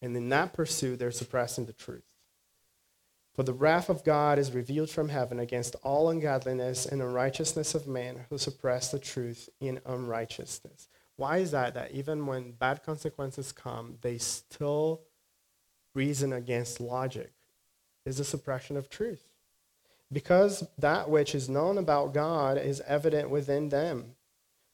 [0.00, 2.09] And in that pursuit, they're suppressing the truth.
[3.34, 7.86] For the wrath of God is revealed from heaven against all ungodliness and unrighteousness of
[7.86, 10.88] men who suppress the truth in unrighteousness.
[11.16, 11.74] Why is that?
[11.74, 15.02] That even when bad consequences come, they still
[15.94, 17.32] reason against logic,
[18.04, 19.26] is the suppression of truth.
[20.12, 24.16] Because that which is known about God is evident within them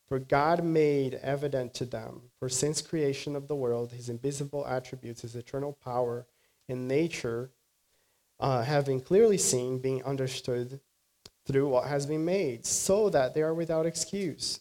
[0.06, 5.22] for God made evident to them, for since creation of the world, his invisible attributes,
[5.22, 6.26] his eternal power
[6.68, 7.50] and nature,
[8.40, 10.80] uh, been clearly seen, being understood
[11.46, 14.60] through what has been made, so that they are without excuse.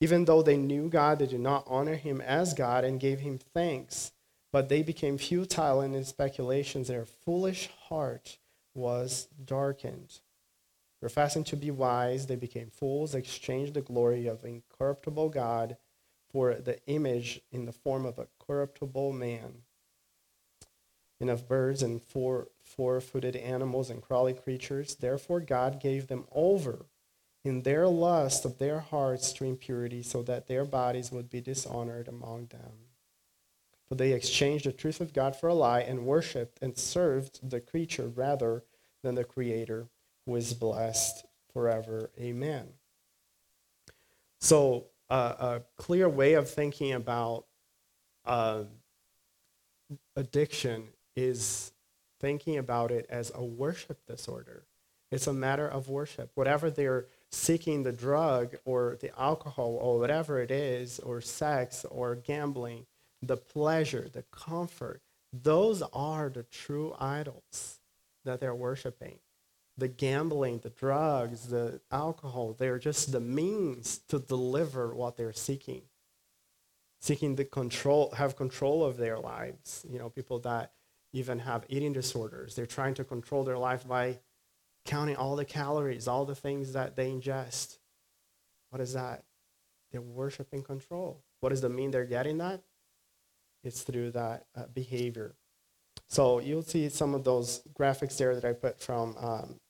[0.00, 3.38] Even though they knew God, they did not honor him as God and gave him
[3.54, 4.12] thanks,
[4.52, 6.88] but they became futile in their speculations.
[6.88, 8.38] Their foolish heart
[8.74, 10.20] was darkened.
[11.00, 15.76] Professing to be wise, they became fools, exchanged the glory of incorruptible God
[16.30, 19.62] for the image in the form of a corruptible man,
[21.20, 24.96] and of birds and four four footed animals and crawling creatures.
[24.96, 26.86] Therefore, God gave them over
[27.44, 32.08] in their lust of their hearts to impurity, so that their bodies would be dishonored
[32.08, 32.72] among them.
[33.88, 37.60] For they exchanged the truth of God for a lie and worshipped and served the
[37.60, 38.64] creature rather
[39.04, 39.86] than the Creator
[40.24, 42.10] who is blessed forever.
[42.18, 42.66] Amen.
[44.40, 47.46] So, uh, a clear way of thinking about
[48.24, 48.64] uh,
[50.16, 51.70] addiction is
[52.20, 54.64] thinking about it as a worship disorder.
[55.10, 56.30] It's a matter of worship.
[56.34, 62.16] Whatever they're seeking the drug or the alcohol or whatever it is, or sex or
[62.16, 62.86] gambling,
[63.22, 65.00] the pleasure, the comfort,
[65.32, 67.78] those are the true idols
[68.24, 69.18] that they're worshiping
[69.78, 75.82] the gambling, the drugs, the alcohol, they're just the means to deliver what they're seeking.
[77.00, 79.84] Seeking the control, have control of their lives.
[79.88, 80.72] You know, people that
[81.16, 84.18] even have eating disorders, they're trying to control their life by
[84.84, 87.78] counting all the calories, all the things that they ingest.
[88.68, 89.24] What is that?
[89.90, 91.22] They're worshiping control.
[91.40, 92.60] What does the mean they're getting that?
[93.64, 95.34] It's through that uh, behavior.
[96.06, 99.60] So you'll see some of those graphics there that I put from um,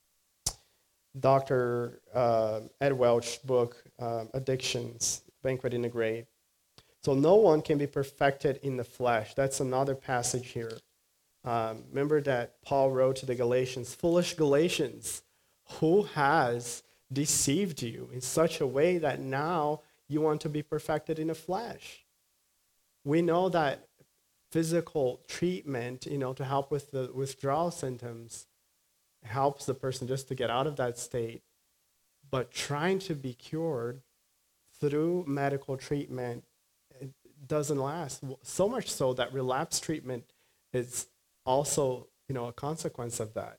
[1.18, 2.00] Dr.
[2.12, 6.26] Uh, Ed Welch book, uh, Addictions, Banquet in the Grave.
[7.04, 9.34] So no one can be perfected in the flesh.
[9.34, 10.76] That's another passage here.
[11.46, 15.22] Um, remember that Paul wrote to the Galatians, foolish Galatians,
[15.78, 16.82] who has
[17.12, 21.34] deceived you in such a way that now you want to be perfected in the
[21.34, 22.04] flesh?
[23.04, 23.86] We know that
[24.50, 28.46] physical treatment, you know, to help with the withdrawal symptoms
[29.22, 31.42] helps the person just to get out of that state.
[32.28, 34.02] But trying to be cured
[34.80, 36.44] through medical treatment
[37.46, 38.24] doesn't last.
[38.42, 40.24] So much so that relapse treatment
[40.72, 41.06] is
[41.46, 43.58] also, you know, a consequence of that.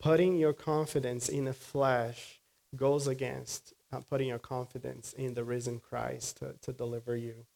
[0.00, 2.40] Putting your confidence in the flesh
[2.76, 7.46] goes against uh, putting your confidence in the risen Christ to, to deliver you.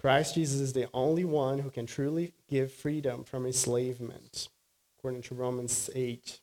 [0.00, 4.48] Christ Jesus is the only one who can truly give freedom from enslavement,
[4.98, 6.40] according to Romans 8.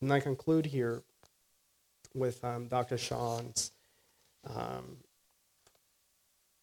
[0.00, 1.02] And I conclude here
[2.14, 2.98] with um, Dr.
[2.98, 3.72] Sean's
[4.48, 4.96] um,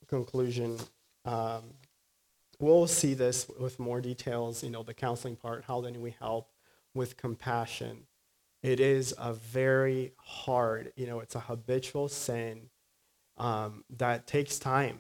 [0.08, 0.78] conclusion.
[1.24, 1.64] Um,
[2.60, 6.50] we'll see this with more details, you know, the counseling part, how then we help
[6.94, 8.08] with compassion.
[8.64, 12.70] It is a very hard, you know, it's a habitual sin
[13.38, 15.00] um, that takes time,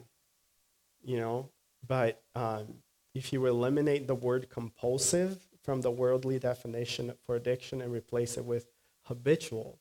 [1.03, 1.49] you know,
[1.87, 2.75] but um,
[3.13, 8.45] if you eliminate the word compulsive from the worldly definition for addiction and replace it
[8.45, 8.67] with
[9.03, 9.79] habitual,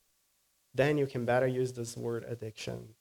[0.75, 2.95] then you can better use this word addiction.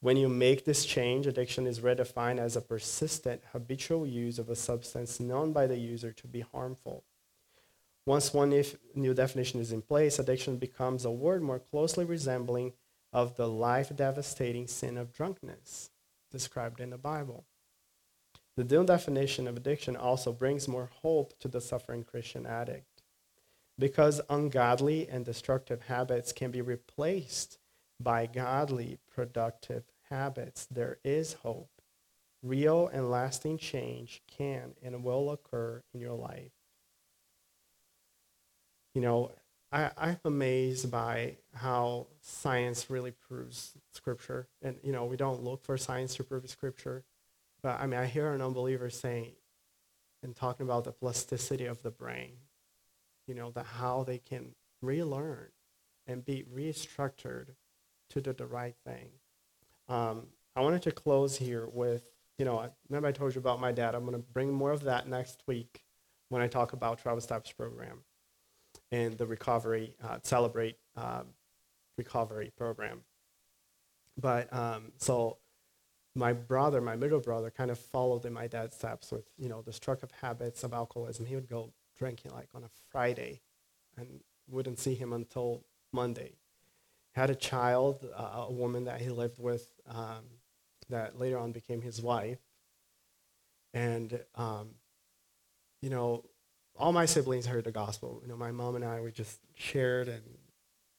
[0.00, 4.56] When you make this change, addiction is redefined as a persistent, habitual use of a
[4.56, 7.04] substance known by the user to be harmful.
[8.04, 8.62] Once one
[8.94, 12.72] new definition is in place, addiction becomes a word more closely resembling
[13.12, 15.90] of the life-devastating sin of drunkenness
[16.30, 17.44] described in the Bible.
[18.56, 23.02] The new definition of addiction also brings more hope to the suffering Christian addict.
[23.78, 27.58] Because ungodly and destructive habits can be replaced
[28.00, 31.70] by godly, productive habits, there is hope.
[32.42, 36.52] Real and lasting change can and will occur in your life.
[38.94, 39.32] You know,
[39.72, 44.46] I, I'm amazed by how science really proves scripture.
[44.62, 47.02] And, you know, we don't look for science to prove scripture.
[47.62, 49.32] But, I mean, I hear an unbeliever saying
[50.22, 52.32] and talking about the plasticity of the brain,
[53.26, 55.48] you know, the how they can relearn
[56.06, 57.48] and be restructured
[58.10, 59.08] to do the right thing.
[59.88, 62.02] Um, I wanted to close here with,
[62.38, 63.94] you know, remember I told you about my dad.
[63.94, 65.82] I'm going to bring more of that next week
[66.28, 68.02] when I talk about Travis Types program
[68.90, 71.22] and the recovery, uh, celebrate uh,
[71.96, 73.02] recovery program.
[74.18, 75.38] But um, so
[76.14, 79.62] my brother, my middle brother, kind of followed in my dad's steps with, you know,
[79.62, 81.26] destructive habits of alcoholism.
[81.26, 83.42] He would go drinking like on a Friday
[83.96, 86.32] and wouldn't see him until Monday
[87.16, 90.22] had a child, uh, a woman that he lived with, um,
[90.90, 92.38] that later on became his wife.
[93.72, 94.72] And, um,
[95.80, 96.24] you know,
[96.78, 98.20] all my siblings heard the gospel.
[98.22, 100.22] You know, my mom and I, we just shared and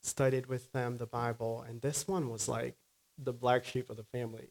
[0.02, 1.64] studied with them the Bible.
[1.70, 2.76] And this one was like
[3.20, 4.50] the black sheep of the family.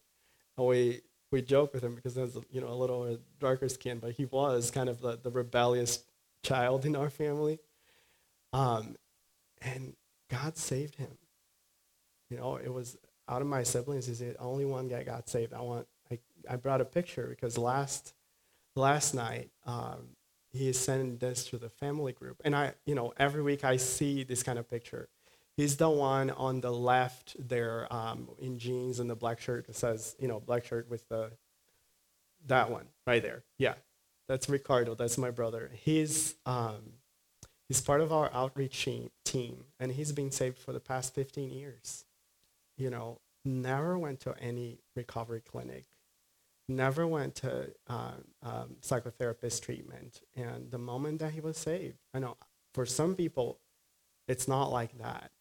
[0.57, 1.01] And we,
[1.31, 4.23] we joke with him because he has, you know, a little darker skin, but he
[4.23, 6.05] was kind of the, the rebellious
[6.43, 7.59] child in our family.
[8.53, 8.95] Um,
[9.61, 9.97] and
[10.29, 11.17] God saved him
[12.29, 12.97] you know, it was
[13.29, 15.53] out of my siblings, he's the only one that got saved.
[15.53, 16.19] I want, I,
[16.49, 18.13] I brought a picture because last,
[18.75, 20.09] last night, um,
[20.51, 22.41] he sent this to the family group.
[22.45, 25.09] And I, you know, every week I see this kind of picture.
[25.57, 29.75] He's the one on the left there um, in jeans and the black shirt that
[29.75, 31.31] says, you know, black shirt with the,
[32.45, 33.43] that one right there.
[33.57, 33.73] Yeah,
[34.27, 34.95] that's Ricardo.
[34.95, 35.71] That's my brother.
[35.73, 36.93] He's, um,
[37.67, 38.87] he's part of our outreach
[39.25, 42.05] team, and he's been saved for the past 15 years
[42.77, 45.85] you know, never went to any recovery clinic,
[46.67, 50.21] never went to um, um, psychotherapist treatment.
[50.35, 52.37] And the moment that he was saved, I know
[52.73, 53.59] for some people,
[54.27, 55.31] it's not like that.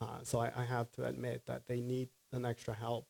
[0.00, 3.06] Uh, so I, I have to admit that they need an extra help.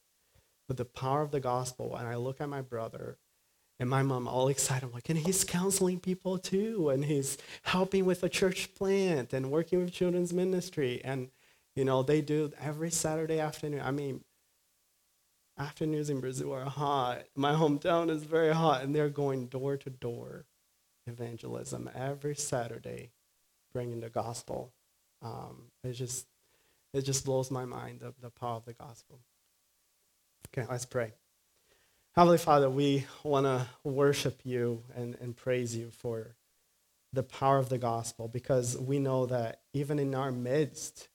[0.67, 3.19] But the power of the gospel, and I look at my brother
[3.79, 4.87] and my mom all excited.
[4.87, 9.51] I'm like, and he's counseling people too, and he's helping with a church plant and
[9.51, 11.01] working with children's ministry.
[11.03, 11.31] And
[11.75, 13.83] you know, they do every Saturday afternoon.
[13.83, 14.23] I mean,
[15.59, 17.25] afternoons in Brazil are hot.
[17.37, 20.47] My hometown is very hot, and they're going door to door
[21.07, 23.11] evangelism every Saturday,
[23.73, 24.73] bringing the gospel.
[25.23, 26.27] Um, it just
[26.93, 29.21] it just blows my mind the, the power of the gospel.
[30.49, 31.13] Okay, let's pray.
[32.17, 36.35] Heavenly Father, we want to worship you and, and praise you for
[37.13, 41.09] the power of the gospel because we know that even in our midst,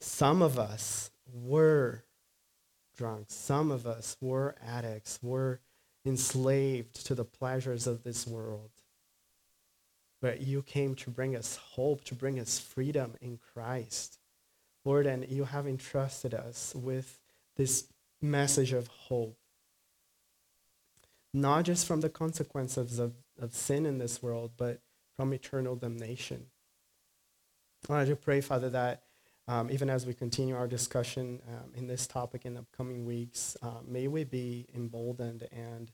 [0.00, 2.04] some of us were
[2.96, 3.26] drunk.
[3.28, 5.60] Some of us were addicts, were
[6.04, 8.70] enslaved to the pleasures of this world.
[10.20, 14.18] But you came to bring us hope, to bring us freedom in Christ.
[14.84, 17.20] Lord, and you have entrusted us with
[17.56, 17.86] this
[18.20, 19.36] message of hope.
[21.32, 24.80] Not just from the consequences of, of sin in this world, but
[25.16, 26.46] from eternal damnation.
[27.88, 29.02] I want to pray, Father, that
[29.48, 33.56] um, even as we continue our discussion um, in this topic in the coming weeks,
[33.62, 35.90] uh, may we be emboldened and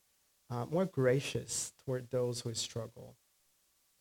[0.50, 3.14] uh, more gracious toward those who struggle.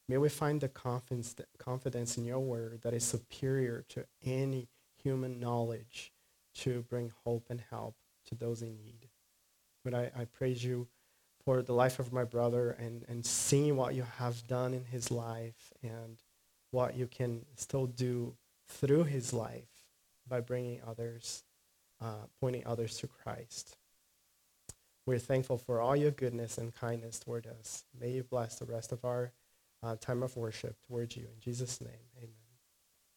[0.09, 4.69] May we find the confidence, confidence in your word that is superior to any
[5.01, 6.11] human knowledge
[6.55, 7.95] to bring hope and help
[8.25, 9.07] to those in need.
[9.85, 10.87] But I, I praise you
[11.45, 15.11] for the life of my brother and, and seeing what you have done in his
[15.11, 16.17] life and
[16.71, 18.35] what you can still do
[18.73, 19.69] through his life
[20.27, 21.43] by bringing others,
[22.01, 23.77] uh, pointing others to Christ.
[25.05, 27.83] We're thankful for all your goodness and kindness toward us.
[27.99, 29.33] May you bless the rest of our
[29.81, 31.23] uh, time of worship towards you.
[31.23, 32.42] In Jesus' name, amen.